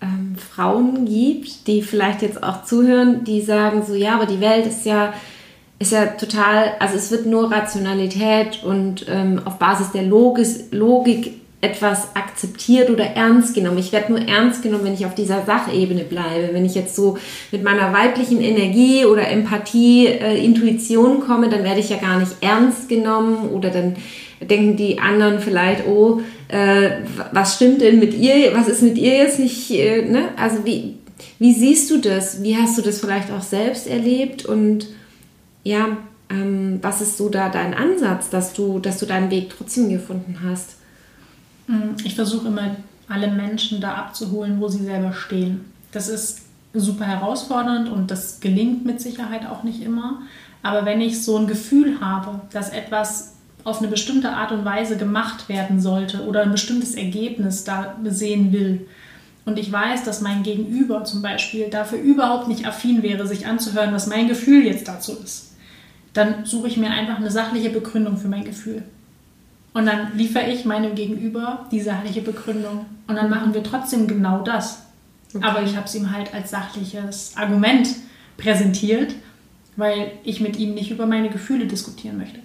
ähm, 0.00 0.34
Frauen 0.36 1.04
gibt, 1.04 1.68
die 1.68 1.82
vielleicht 1.82 2.22
jetzt 2.22 2.42
auch 2.42 2.64
zuhören, 2.64 3.22
die 3.22 3.42
sagen 3.42 3.84
so, 3.86 3.94
ja, 3.94 4.16
aber 4.16 4.26
die 4.26 4.40
Welt 4.40 4.66
ist 4.66 4.84
ja 4.86 5.12
ist 5.78 5.92
ja 5.92 6.06
total, 6.06 6.72
also 6.80 6.96
es 6.96 7.10
wird 7.10 7.26
nur 7.26 7.52
Rationalität 7.52 8.64
und 8.64 9.06
ähm, 9.08 9.40
auf 9.44 9.58
Basis 9.58 9.92
der 9.92 10.02
Logis, 10.02 10.72
Logik 10.72 11.38
etwas 11.60 12.14
akzeptiert 12.14 12.88
oder 12.88 13.04
ernst 13.04 13.54
genommen. 13.54 13.78
Ich 13.78 13.90
werde 13.90 14.12
nur 14.12 14.20
ernst 14.28 14.62
genommen, 14.62 14.84
wenn 14.84 14.94
ich 14.94 15.06
auf 15.06 15.14
dieser 15.14 15.44
Sachebene 15.44 16.04
bleibe. 16.04 16.50
Wenn 16.52 16.64
ich 16.64 16.76
jetzt 16.76 16.94
so 16.94 17.18
mit 17.50 17.64
meiner 17.64 17.92
weiblichen 17.92 18.40
Energie 18.40 19.04
oder 19.04 19.28
Empathie, 19.28 20.06
äh, 20.06 20.44
Intuition 20.44 21.20
komme, 21.20 21.48
dann 21.48 21.64
werde 21.64 21.80
ich 21.80 21.90
ja 21.90 21.96
gar 21.96 22.18
nicht 22.18 22.32
ernst 22.40 22.88
genommen 22.88 23.50
oder 23.50 23.70
dann 23.70 23.96
denken 24.40 24.76
die 24.76 25.00
anderen 25.00 25.40
vielleicht, 25.40 25.86
oh, 25.88 26.20
äh, 26.46 26.90
was 27.32 27.56
stimmt 27.56 27.80
denn 27.80 27.98
mit 27.98 28.14
ihr? 28.14 28.52
Was 28.54 28.68
ist 28.68 28.82
mit 28.82 28.96
ihr 28.96 29.14
jetzt 29.14 29.40
nicht? 29.40 29.70
Äh, 29.72 30.02
ne? 30.02 30.28
Also 30.36 30.64
wie, 30.64 30.94
wie 31.40 31.52
siehst 31.52 31.90
du 31.90 31.98
das? 31.98 32.40
Wie 32.42 32.56
hast 32.56 32.78
du 32.78 32.82
das 32.82 33.00
vielleicht 33.00 33.32
auch 33.32 33.42
selbst 33.42 33.88
erlebt 33.88 34.44
und 34.44 34.86
ja, 35.68 35.98
ähm, 36.30 36.78
was 36.80 37.02
ist 37.02 37.18
so 37.18 37.28
da 37.28 37.50
dein 37.50 37.74
Ansatz, 37.74 38.30
dass 38.30 38.54
du, 38.54 38.78
dass 38.78 38.98
du 38.98 39.06
deinen 39.06 39.30
Weg 39.30 39.50
trotzdem 39.50 39.90
gefunden 39.90 40.38
hast? 40.42 40.76
Mm, 41.66 41.94
ich 42.04 42.14
versuche 42.14 42.48
immer, 42.48 42.76
alle 43.06 43.30
Menschen 43.30 43.80
da 43.80 43.94
abzuholen, 43.94 44.60
wo 44.60 44.68
sie 44.68 44.82
selber 44.82 45.12
stehen. 45.12 45.66
Das 45.92 46.08
ist 46.08 46.42
super 46.72 47.04
herausfordernd 47.04 47.90
und 47.90 48.10
das 48.10 48.40
gelingt 48.40 48.86
mit 48.86 49.00
Sicherheit 49.00 49.46
auch 49.46 49.62
nicht 49.62 49.82
immer. 49.82 50.22
Aber 50.62 50.86
wenn 50.86 51.00
ich 51.00 51.22
so 51.22 51.36
ein 51.36 51.46
Gefühl 51.46 52.00
habe, 52.00 52.40
dass 52.52 52.70
etwas 52.70 53.34
auf 53.64 53.78
eine 53.78 53.88
bestimmte 53.88 54.30
Art 54.30 54.52
und 54.52 54.64
Weise 54.64 54.96
gemacht 54.96 55.48
werden 55.50 55.80
sollte 55.80 56.24
oder 56.24 56.42
ein 56.42 56.52
bestimmtes 56.52 56.94
Ergebnis 56.94 57.64
da 57.64 57.96
sehen 58.04 58.52
will, 58.52 58.86
und 59.48 59.58
ich 59.58 59.72
weiß, 59.72 60.04
dass 60.04 60.20
mein 60.20 60.42
Gegenüber 60.42 61.04
zum 61.04 61.22
Beispiel 61.22 61.70
dafür 61.70 61.98
überhaupt 61.98 62.48
nicht 62.48 62.66
affin 62.66 63.02
wäre, 63.02 63.26
sich 63.26 63.46
anzuhören, 63.46 63.94
was 63.94 64.06
mein 64.06 64.28
Gefühl 64.28 64.66
jetzt 64.66 64.86
dazu 64.86 65.16
ist, 65.24 65.47
dann 66.18 66.44
suche 66.44 66.68
ich 66.68 66.76
mir 66.76 66.90
einfach 66.90 67.16
eine 67.16 67.30
sachliche 67.30 67.70
Begründung 67.70 68.16
für 68.16 68.28
mein 68.28 68.44
Gefühl. 68.44 68.82
Und 69.72 69.86
dann 69.86 70.16
liefere 70.16 70.50
ich 70.50 70.64
meinem 70.64 70.96
Gegenüber 70.96 71.66
die 71.70 71.80
sachliche 71.80 72.22
Begründung. 72.22 72.86
Und 73.06 73.14
dann 73.14 73.30
machen 73.30 73.54
wir 73.54 73.62
trotzdem 73.62 74.08
genau 74.08 74.42
das. 74.42 74.82
Okay. 75.32 75.46
Aber 75.46 75.62
ich 75.62 75.76
habe 75.76 75.86
es 75.86 75.94
ihm 75.94 76.10
halt 76.10 76.34
als 76.34 76.50
sachliches 76.50 77.34
Argument 77.36 77.88
präsentiert, 78.36 79.14
weil 79.76 80.10
ich 80.24 80.40
mit 80.40 80.58
ihm 80.58 80.74
nicht 80.74 80.90
über 80.90 81.06
meine 81.06 81.28
Gefühle 81.28 81.66
diskutieren 81.66 82.18
möchte. 82.18 82.40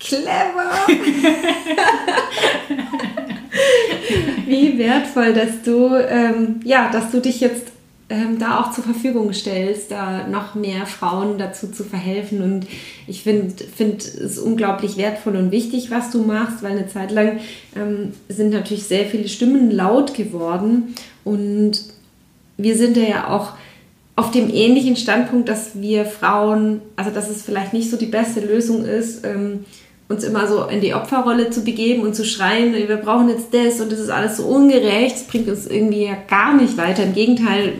Clever! 0.00 0.70
Wie 4.46 4.78
wertvoll, 4.78 5.34
dass 5.34 5.60
du, 5.62 5.94
ähm, 5.94 6.60
ja, 6.64 6.90
dass 6.90 7.10
du 7.10 7.20
dich 7.20 7.40
jetzt 7.40 7.66
ähm, 8.10 8.38
da 8.38 8.60
auch 8.60 8.72
zur 8.72 8.84
Verfügung 8.84 9.32
stellst, 9.32 9.90
da 9.90 10.26
noch 10.26 10.54
mehr 10.54 10.86
Frauen 10.86 11.38
dazu 11.38 11.68
zu 11.68 11.84
verhelfen. 11.84 12.42
Und 12.42 12.66
ich 13.06 13.22
finde 13.22 13.52
find 13.64 14.02
es 14.02 14.38
unglaublich 14.38 14.96
wertvoll 14.96 15.36
und 15.36 15.50
wichtig, 15.50 15.90
was 15.90 16.10
du 16.10 16.22
machst, 16.22 16.62
weil 16.62 16.72
eine 16.72 16.88
Zeit 16.88 17.10
lang 17.10 17.40
ähm, 17.76 18.12
sind 18.28 18.50
natürlich 18.50 18.84
sehr 18.84 19.06
viele 19.06 19.28
Stimmen 19.28 19.70
laut 19.70 20.14
geworden. 20.14 20.94
Und 21.24 21.84
wir 22.56 22.76
sind 22.76 22.96
ja 22.96 23.28
auch 23.28 23.52
auf 24.16 24.30
dem 24.30 24.50
ähnlichen 24.52 24.96
Standpunkt, 24.96 25.48
dass 25.48 25.80
wir 25.80 26.04
Frauen, 26.04 26.80
also 26.96 27.10
dass 27.10 27.28
es 27.28 27.42
vielleicht 27.42 27.72
nicht 27.72 27.90
so 27.90 27.96
die 27.96 28.06
beste 28.06 28.40
Lösung 28.40 28.84
ist, 28.84 29.24
ähm, 29.24 29.64
uns 30.08 30.24
immer 30.24 30.48
so 30.48 30.64
in 30.64 30.80
die 30.80 30.94
Opferrolle 30.94 31.50
zu 31.50 31.62
begeben 31.62 32.02
und 32.02 32.14
zu 32.14 32.24
schreien, 32.24 32.72
wir 32.72 32.96
brauchen 32.96 33.28
jetzt 33.28 33.52
das 33.52 33.80
und 33.80 33.92
das 33.92 33.98
ist 33.98 34.08
alles 34.08 34.38
so 34.38 34.44
ungerecht, 34.44 35.16
das 35.16 35.24
bringt 35.24 35.48
uns 35.48 35.66
irgendwie 35.66 36.04
ja 36.04 36.16
gar 36.28 36.54
nicht 36.54 36.78
weiter. 36.78 37.02
Im 37.02 37.12
Gegenteil, 37.12 37.74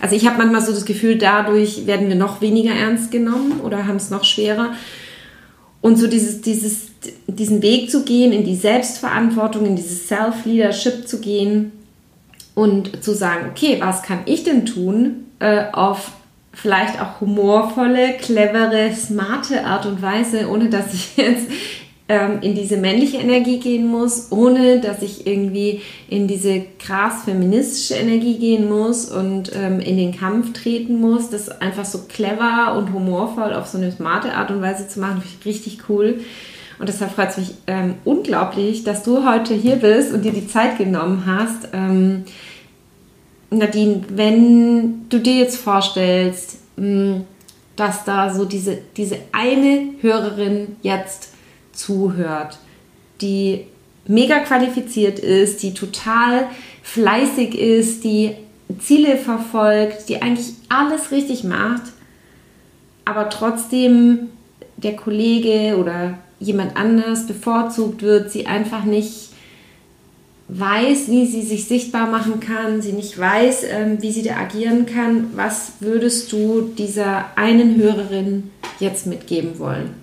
also 0.00 0.16
ich 0.16 0.26
habe 0.26 0.38
manchmal 0.38 0.62
so 0.62 0.72
das 0.72 0.84
Gefühl, 0.84 1.18
dadurch 1.18 1.86
werden 1.86 2.08
wir 2.08 2.16
noch 2.16 2.40
weniger 2.40 2.72
ernst 2.72 3.12
genommen 3.12 3.60
oder 3.62 3.86
haben 3.86 3.96
es 3.96 4.10
noch 4.10 4.24
schwerer. 4.24 4.72
Und 5.80 5.98
so 5.98 6.08
dieses, 6.08 6.40
dieses, 6.40 6.88
diesen 7.28 7.62
Weg 7.62 7.90
zu 7.90 8.04
gehen, 8.04 8.32
in 8.32 8.44
die 8.44 8.56
Selbstverantwortung, 8.56 9.66
in 9.66 9.76
dieses 9.76 10.08
Self-Leadership 10.08 11.06
zu 11.06 11.20
gehen 11.20 11.72
und 12.54 13.04
zu 13.04 13.14
sagen, 13.14 13.46
okay, 13.50 13.76
was 13.80 14.02
kann 14.02 14.20
ich 14.26 14.42
denn 14.42 14.66
tun 14.66 15.26
äh, 15.38 15.64
auf 15.72 16.12
vielleicht 16.52 17.00
auch 17.00 17.20
humorvolle, 17.20 18.14
clevere, 18.18 18.92
smarte 18.94 19.64
Art 19.64 19.86
und 19.86 20.02
Weise, 20.02 20.48
ohne 20.48 20.68
dass 20.68 20.92
ich 20.92 21.16
jetzt 21.16 21.46
ähm, 22.08 22.40
in 22.42 22.54
diese 22.54 22.76
männliche 22.76 23.18
Energie 23.18 23.58
gehen 23.58 23.86
muss, 23.86 24.30
ohne 24.30 24.80
dass 24.80 25.02
ich 25.02 25.26
irgendwie 25.26 25.80
in 26.08 26.28
diese 26.28 26.62
krass 26.78 27.24
feministische 27.24 27.94
Energie 27.94 28.38
gehen 28.38 28.68
muss 28.68 29.06
und 29.10 29.52
ähm, 29.54 29.80
in 29.80 29.96
den 29.96 30.14
Kampf 30.14 30.52
treten 30.52 31.00
muss. 31.00 31.30
Das 31.30 31.48
einfach 31.60 31.84
so 31.84 32.00
clever 32.08 32.74
und 32.76 32.92
humorvoll 32.92 33.54
auf 33.54 33.66
so 33.66 33.78
eine 33.78 33.90
smarte 33.90 34.34
Art 34.34 34.50
und 34.50 34.60
Weise 34.60 34.88
zu 34.88 35.00
machen, 35.00 35.22
finde 35.22 35.36
ich 35.40 35.46
richtig 35.46 35.88
cool. 35.88 36.20
Und 36.78 36.88
deshalb 36.88 37.12
freut 37.12 37.30
es 37.30 37.36
mich 37.36 37.54
ähm, 37.68 37.94
unglaublich, 38.04 38.82
dass 38.82 39.04
du 39.04 39.24
heute 39.24 39.54
hier 39.54 39.76
bist 39.76 40.12
und 40.12 40.24
dir 40.24 40.32
die 40.32 40.48
Zeit 40.48 40.78
genommen 40.78 41.24
hast. 41.26 41.68
Nadine, 43.52 44.02
wenn 44.08 45.08
du 45.08 45.18
dir 45.18 45.36
jetzt 45.36 45.56
vorstellst, 45.56 46.58
hm, 46.76 47.24
dass 47.76 48.04
da 48.04 48.32
so 48.32 48.44
diese, 48.44 48.78
diese 48.96 49.18
eine 49.32 49.90
Hörerin 50.00 50.76
jetzt 50.82 51.30
zuhört, 51.72 52.58
die 53.20 53.66
mega 54.06 54.40
qualifiziert 54.40 55.18
ist, 55.18 55.62
die 55.62 55.74
total 55.74 56.46
fleißig 56.82 57.58
ist, 57.58 58.04
die 58.04 58.32
Ziele 58.78 59.16
verfolgt, 59.16 60.08
die 60.08 60.20
eigentlich 60.20 60.52
alles 60.68 61.10
richtig 61.10 61.44
macht, 61.44 61.82
aber 63.04 63.28
trotzdem 63.30 64.30
der 64.76 64.96
Kollege 64.96 65.76
oder 65.78 66.18
jemand 66.40 66.76
anders 66.76 67.26
bevorzugt 67.26 68.02
wird, 68.02 68.30
sie 68.30 68.46
einfach 68.46 68.84
nicht 68.84 69.31
weiß, 70.58 71.08
wie 71.08 71.26
sie 71.26 71.42
sich 71.42 71.66
sichtbar 71.66 72.10
machen 72.10 72.40
kann, 72.40 72.82
sie 72.82 72.92
nicht 72.92 73.18
weiß, 73.18 73.64
ähm, 73.70 74.02
wie 74.02 74.12
sie 74.12 74.22
da 74.22 74.36
agieren 74.36 74.86
kann, 74.86 75.36
was 75.36 75.74
würdest 75.80 76.32
du 76.32 76.72
dieser 76.76 77.36
einen 77.36 77.76
Hörerin 77.76 78.50
jetzt 78.78 79.06
mitgeben 79.06 79.58
wollen? 79.58 79.94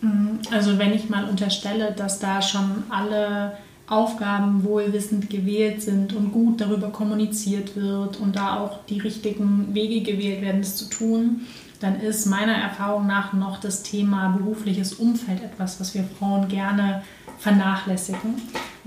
Mhm. 0.00 0.38
Also 0.50 0.78
wenn 0.78 0.94
ich 0.94 1.10
mal 1.10 1.28
unterstelle, 1.28 1.92
dass 1.92 2.20
da 2.20 2.40
schon 2.40 2.84
alle 2.88 3.52
Aufgaben 3.86 4.64
wohlwissend 4.64 5.30
gewählt 5.30 5.82
sind 5.82 6.14
und 6.14 6.32
gut 6.32 6.60
darüber 6.60 6.88
kommuniziert 6.88 7.74
wird 7.74 8.18
und 8.20 8.36
da 8.36 8.60
auch 8.60 8.84
die 8.84 9.00
richtigen 9.00 9.74
Wege 9.74 10.00
gewählt 10.12 10.42
werden, 10.42 10.60
das 10.60 10.76
zu 10.76 10.86
tun, 10.86 11.40
dann 11.80 12.00
ist 12.00 12.26
meiner 12.26 12.54
Erfahrung 12.54 13.06
nach 13.06 13.32
noch 13.32 13.60
das 13.60 13.82
Thema 13.82 14.28
berufliches 14.36 14.94
Umfeld 14.94 15.42
etwas, 15.42 15.80
was 15.80 15.94
wir 15.94 16.04
Frauen 16.18 16.48
gerne 16.48 17.02
vernachlässigen. 17.38 18.34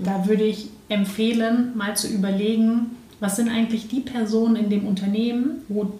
Da 0.04 0.26
würde 0.26 0.44
ich 0.44 0.68
empfehlen, 0.88 1.76
mal 1.76 1.96
zu 1.96 2.08
überlegen, 2.08 2.96
was 3.20 3.36
sind 3.36 3.48
eigentlich 3.48 3.88
die 3.88 4.00
Personen 4.00 4.56
in 4.56 4.70
dem 4.70 4.86
Unternehmen, 4.86 5.62
wo 5.68 5.92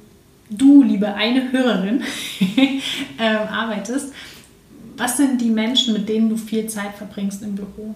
du, 0.50 0.82
liebe 0.82 1.14
eine 1.14 1.52
Hörerin, 1.52 2.02
äh, 3.18 3.36
arbeitest, 3.50 4.12
was 4.96 5.16
sind 5.16 5.40
die 5.40 5.50
Menschen, 5.50 5.94
mit 5.94 6.08
denen 6.08 6.28
du 6.28 6.36
viel 6.36 6.66
Zeit 6.66 6.94
verbringst 6.96 7.42
im 7.42 7.54
Büro? 7.54 7.94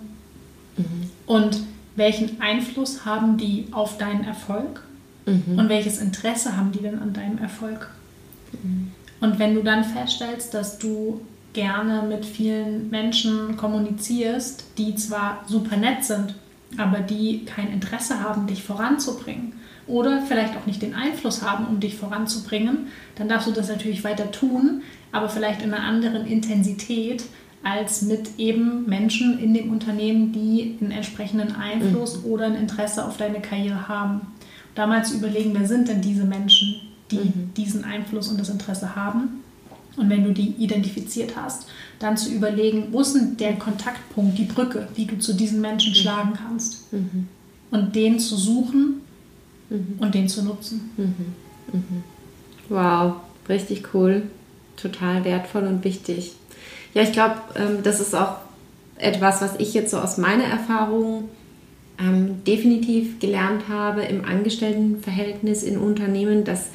Mhm. 0.76 1.10
Und 1.26 1.60
welchen 1.96 2.40
Einfluss 2.40 3.04
haben 3.04 3.36
die 3.36 3.66
auf 3.72 3.98
deinen 3.98 4.24
Erfolg? 4.24 4.82
Mhm. 5.26 5.58
Und 5.58 5.68
welches 5.68 5.98
Interesse 5.98 6.56
haben 6.56 6.72
die 6.72 6.80
denn 6.80 6.98
an 6.98 7.12
deinem 7.12 7.38
Erfolg? 7.38 7.90
Mhm. 8.62 8.92
Und 9.20 9.38
wenn 9.38 9.54
du 9.54 9.62
dann 9.62 9.84
feststellst, 9.84 10.54
dass 10.54 10.78
du 10.78 11.20
gerne 11.56 12.02
mit 12.06 12.26
vielen 12.26 12.90
Menschen 12.90 13.56
kommunizierst, 13.56 14.64
die 14.76 14.94
zwar 14.94 15.42
super 15.48 15.78
nett 15.78 16.04
sind, 16.04 16.34
aber 16.76 17.00
die 17.00 17.46
kein 17.46 17.72
Interesse 17.72 18.20
haben, 18.20 18.46
dich 18.46 18.62
voranzubringen 18.62 19.54
oder 19.86 20.20
vielleicht 20.20 20.54
auch 20.54 20.66
nicht 20.66 20.82
den 20.82 20.94
Einfluss 20.94 21.42
haben, 21.42 21.66
um 21.66 21.80
dich 21.80 21.96
voranzubringen, 21.96 22.88
dann 23.14 23.28
darfst 23.28 23.48
du 23.48 23.52
das 23.52 23.68
natürlich 23.68 24.04
weiter 24.04 24.30
tun, 24.30 24.82
aber 25.12 25.30
vielleicht 25.30 25.62
in 25.62 25.72
einer 25.72 25.82
anderen 25.82 26.26
Intensität 26.26 27.24
als 27.62 28.02
mit 28.02 28.38
eben 28.38 28.84
Menschen 28.86 29.38
in 29.38 29.54
dem 29.54 29.72
Unternehmen, 29.72 30.32
die 30.32 30.76
einen 30.78 30.90
entsprechenden 30.90 31.56
Einfluss 31.56 32.18
mhm. 32.18 32.30
oder 32.30 32.46
ein 32.46 32.54
Interesse 32.54 33.04
auf 33.06 33.16
deine 33.16 33.40
Karriere 33.40 33.88
haben. 33.88 34.20
Da 34.74 34.86
mal 34.86 35.06
zu 35.06 35.14
überlegen, 35.14 35.54
wer 35.54 35.66
sind 35.66 35.88
denn 35.88 36.02
diese 36.02 36.24
Menschen, 36.24 36.82
die 37.10 37.16
mhm. 37.16 37.54
diesen 37.56 37.84
Einfluss 37.84 38.28
und 38.28 38.38
das 38.38 38.50
Interesse 38.50 38.94
haben. 38.94 39.42
Und 39.96 40.10
wenn 40.10 40.24
du 40.24 40.32
die 40.32 40.54
identifiziert 40.58 41.36
hast, 41.36 41.66
dann 41.98 42.16
zu 42.16 42.30
überlegen, 42.30 42.88
wo 42.92 43.00
ist 43.00 43.14
denn 43.14 43.36
der 43.36 43.54
Kontaktpunkt, 43.54 44.38
die 44.38 44.44
Brücke, 44.44 44.88
wie 44.94 45.06
du 45.06 45.18
zu 45.18 45.32
diesen 45.32 45.60
Menschen 45.60 45.92
mhm. 45.92 45.96
schlagen 45.96 46.32
kannst. 46.34 46.92
Mhm. 46.92 47.28
Und 47.70 47.96
den 47.96 48.18
zu 48.18 48.36
suchen 48.36 49.00
mhm. 49.70 49.94
und 49.98 50.14
den 50.14 50.28
zu 50.28 50.42
nutzen. 50.42 50.90
Mhm. 50.96 51.14
Mhm. 51.72 52.04
Wow, 52.68 53.16
richtig 53.48 53.94
cool. 53.94 54.24
Total 54.76 55.24
wertvoll 55.24 55.64
und 55.64 55.84
wichtig. 55.84 56.32
Ja, 56.94 57.02
ich 57.02 57.12
glaube, 57.12 57.36
ähm, 57.56 57.82
das 57.82 58.00
ist 58.00 58.14
auch 58.14 58.36
etwas, 58.98 59.40
was 59.40 59.56
ich 59.58 59.74
jetzt 59.74 59.90
so 59.90 59.98
aus 59.98 60.18
meiner 60.18 60.44
Erfahrung 60.44 61.28
ähm, 61.98 62.44
definitiv 62.44 63.18
gelernt 63.20 63.68
habe 63.68 64.02
im 64.02 64.24
Angestelltenverhältnis 64.24 65.62
in 65.62 65.78
Unternehmen, 65.78 66.44
dass 66.44 66.66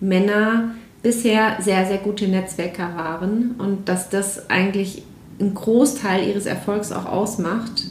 Männer 0.00 0.74
bisher 1.04 1.58
sehr, 1.60 1.86
sehr 1.86 1.98
gute 1.98 2.26
Netzwerker 2.26 2.96
waren 2.96 3.54
und 3.58 3.88
dass 3.88 4.08
das 4.08 4.50
eigentlich 4.50 5.02
einen 5.38 5.54
Großteil 5.54 6.26
ihres 6.26 6.46
Erfolgs 6.46 6.90
auch 6.92 7.04
ausmacht. 7.04 7.84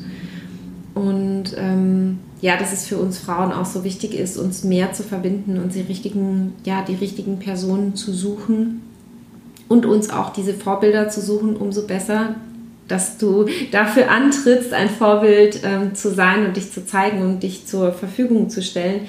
Und 0.96 1.56
ähm, 1.56 2.20
ja, 2.42 2.58
dass 2.58 2.74
es 2.74 2.88
für 2.88 2.98
uns 2.98 3.20
Frauen 3.20 3.54
auch 3.54 3.66
so 3.66 3.84
wichtig 3.84 4.16
ist, 4.16 4.38
uns 4.38 4.64
mehr 4.64 4.94
zu 4.94 5.04
verbinden 5.04 5.60
und 5.60 5.76
die 5.76 5.82
richtigen, 5.82 6.56
ja, 6.66 6.82
die 6.82 6.96
richtigen 6.96 7.40
Personen 7.40 7.96
zu 7.96 8.12
suchen 8.12 8.82
und 9.70 9.86
uns 9.86 10.10
auch 10.10 10.34
diese 10.34 10.56
Vorbilder 10.56 11.08
zu 11.08 11.22
suchen, 11.22 11.56
umso 11.56 11.86
besser, 11.86 12.36
dass 12.88 13.18
du 13.18 13.46
dafür 13.72 14.10
antrittst, 14.10 14.74
ein 14.74 14.90
Vorbild 14.90 15.62
ähm, 15.64 15.94
zu 15.94 16.14
sein 16.14 16.48
und 16.48 16.58
dich 16.58 16.72
zu 16.72 16.86
zeigen 16.86 17.22
und 17.22 17.44
dich 17.44 17.68
zur 17.68 17.94
Verfügung 17.94 18.50
zu 18.50 18.64
stellen, 18.64 19.02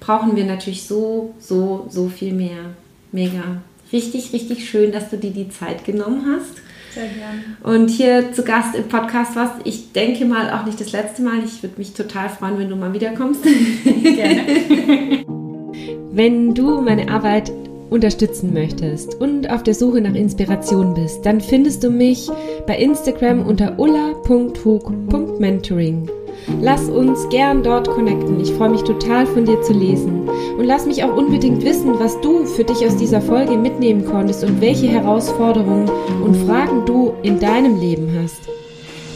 brauchen 0.00 0.34
wir 0.34 0.44
natürlich 0.44 0.84
so, 0.84 1.34
so, 1.38 1.86
so 1.88 2.08
viel 2.08 2.34
mehr. 2.34 2.74
Mega. 3.12 3.62
Richtig, 3.92 4.32
richtig 4.32 4.68
schön, 4.68 4.90
dass 4.90 5.10
du 5.10 5.18
dir 5.18 5.30
die 5.30 5.50
Zeit 5.50 5.84
genommen 5.84 6.24
hast. 6.26 6.62
Sehr 6.94 7.08
gerne. 7.08 7.42
Und 7.62 7.88
hier 7.88 8.32
zu 8.32 8.42
Gast 8.42 8.74
im 8.74 8.88
Podcast 8.88 9.36
warst. 9.36 9.60
Ich 9.64 9.92
denke 9.92 10.24
mal 10.24 10.50
auch 10.52 10.64
nicht 10.66 10.80
das 10.80 10.90
letzte 10.92 11.22
Mal. 11.22 11.44
Ich 11.44 11.62
würde 11.62 11.78
mich 11.78 11.92
total 11.92 12.28
freuen, 12.28 12.58
wenn 12.58 12.68
du 12.68 12.74
mal 12.76 12.92
wiederkommst. 12.92 13.44
Gerne. 14.02 15.22
wenn 16.12 16.54
du 16.54 16.82
meine 16.82 17.10
Arbeit 17.10 17.50
unterstützen 17.90 18.54
möchtest 18.54 19.16
und 19.16 19.50
auf 19.50 19.62
der 19.62 19.74
Suche 19.74 20.00
nach 20.00 20.14
Inspiration 20.14 20.94
bist, 20.94 21.26
dann 21.26 21.40
findest 21.40 21.84
du 21.84 21.90
mich 21.90 22.30
bei 22.66 22.78
Instagram 22.78 23.46
unter 23.46 23.78
ulla.hug.mentoring. 23.78 26.08
Lass 26.60 26.88
uns 26.88 27.28
gern 27.28 27.62
dort 27.62 27.88
connecten. 27.88 28.40
Ich 28.40 28.52
freue 28.52 28.70
mich 28.70 28.82
total 28.82 29.26
von 29.26 29.44
dir 29.44 29.60
zu 29.62 29.72
lesen. 29.72 30.28
Und 30.58 30.64
lass 30.64 30.86
mich 30.86 31.02
auch 31.04 31.16
unbedingt 31.16 31.64
wissen, 31.64 31.98
was 31.98 32.20
du 32.20 32.44
für 32.44 32.64
dich 32.64 32.86
aus 32.86 32.96
dieser 32.96 33.20
Folge 33.20 33.56
mitnehmen 33.56 34.04
konntest 34.04 34.44
und 34.44 34.60
welche 34.60 34.88
Herausforderungen 34.88 35.90
und 36.24 36.36
Fragen 36.46 36.84
du 36.84 37.12
in 37.22 37.40
deinem 37.40 37.80
Leben 37.80 38.16
hast. 38.22 38.48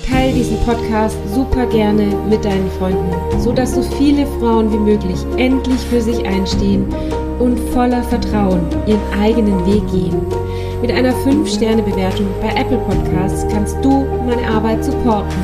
Teil 0.08 0.32
diesen 0.32 0.58
Podcast 0.60 1.16
super 1.34 1.66
gerne 1.66 2.06
mit 2.30 2.44
deinen 2.44 2.70
Freunden, 2.78 3.10
so 3.40 3.52
dass 3.52 3.74
so 3.74 3.82
viele 3.82 4.26
Frauen 4.38 4.72
wie 4.72 4.78
möglich 4.78 5.18
endlich 5.36 5.80
für 5.90 6.00
sich 6.00 6.24
einstehen 6.24 6.86
und 7.40 7.58
voller 7.70 8.02
Vertrauen 8.04 8.60
ihren 8.86 9.00
eigenen 9.20 9.66
Weg 9.66 9.82
gehen. 9.90 10.20
Mit 10.86 10.94
einer 10.94 11.12
5-Sterne-Bewertung 11.12 12.28
bei 12.40 12.60
Apple 12.60 12.78
Podcasts 12.78 13.44
kannst 13.52 13.76
du 13.84 14.06
meine 14.24 14.46
Arbeit 14.46 14.84
supporten 14.84 15.36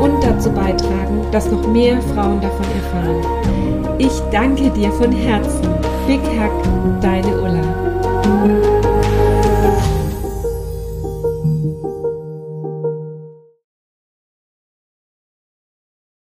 und 0.00 0.20
dazu 0.24 0.50
beitragen, 0.50 1.24
dass 1.30 1.48
noch 1.48 1.64
mehr 1.68 2.02
Frauen 2.02 2.40
davon 2.40 2.66
erfahren. 2.74 3.94
Ich 3.98 4.18
danke 4.32 4.68
dir 4.70 4.90
von 4.90 5.12
Herzen. 5.12 5.68
Big 6.08 6.18
Hack, 6.36 6.50
deine 7.00 7.28
Ulla. 7.28 8.67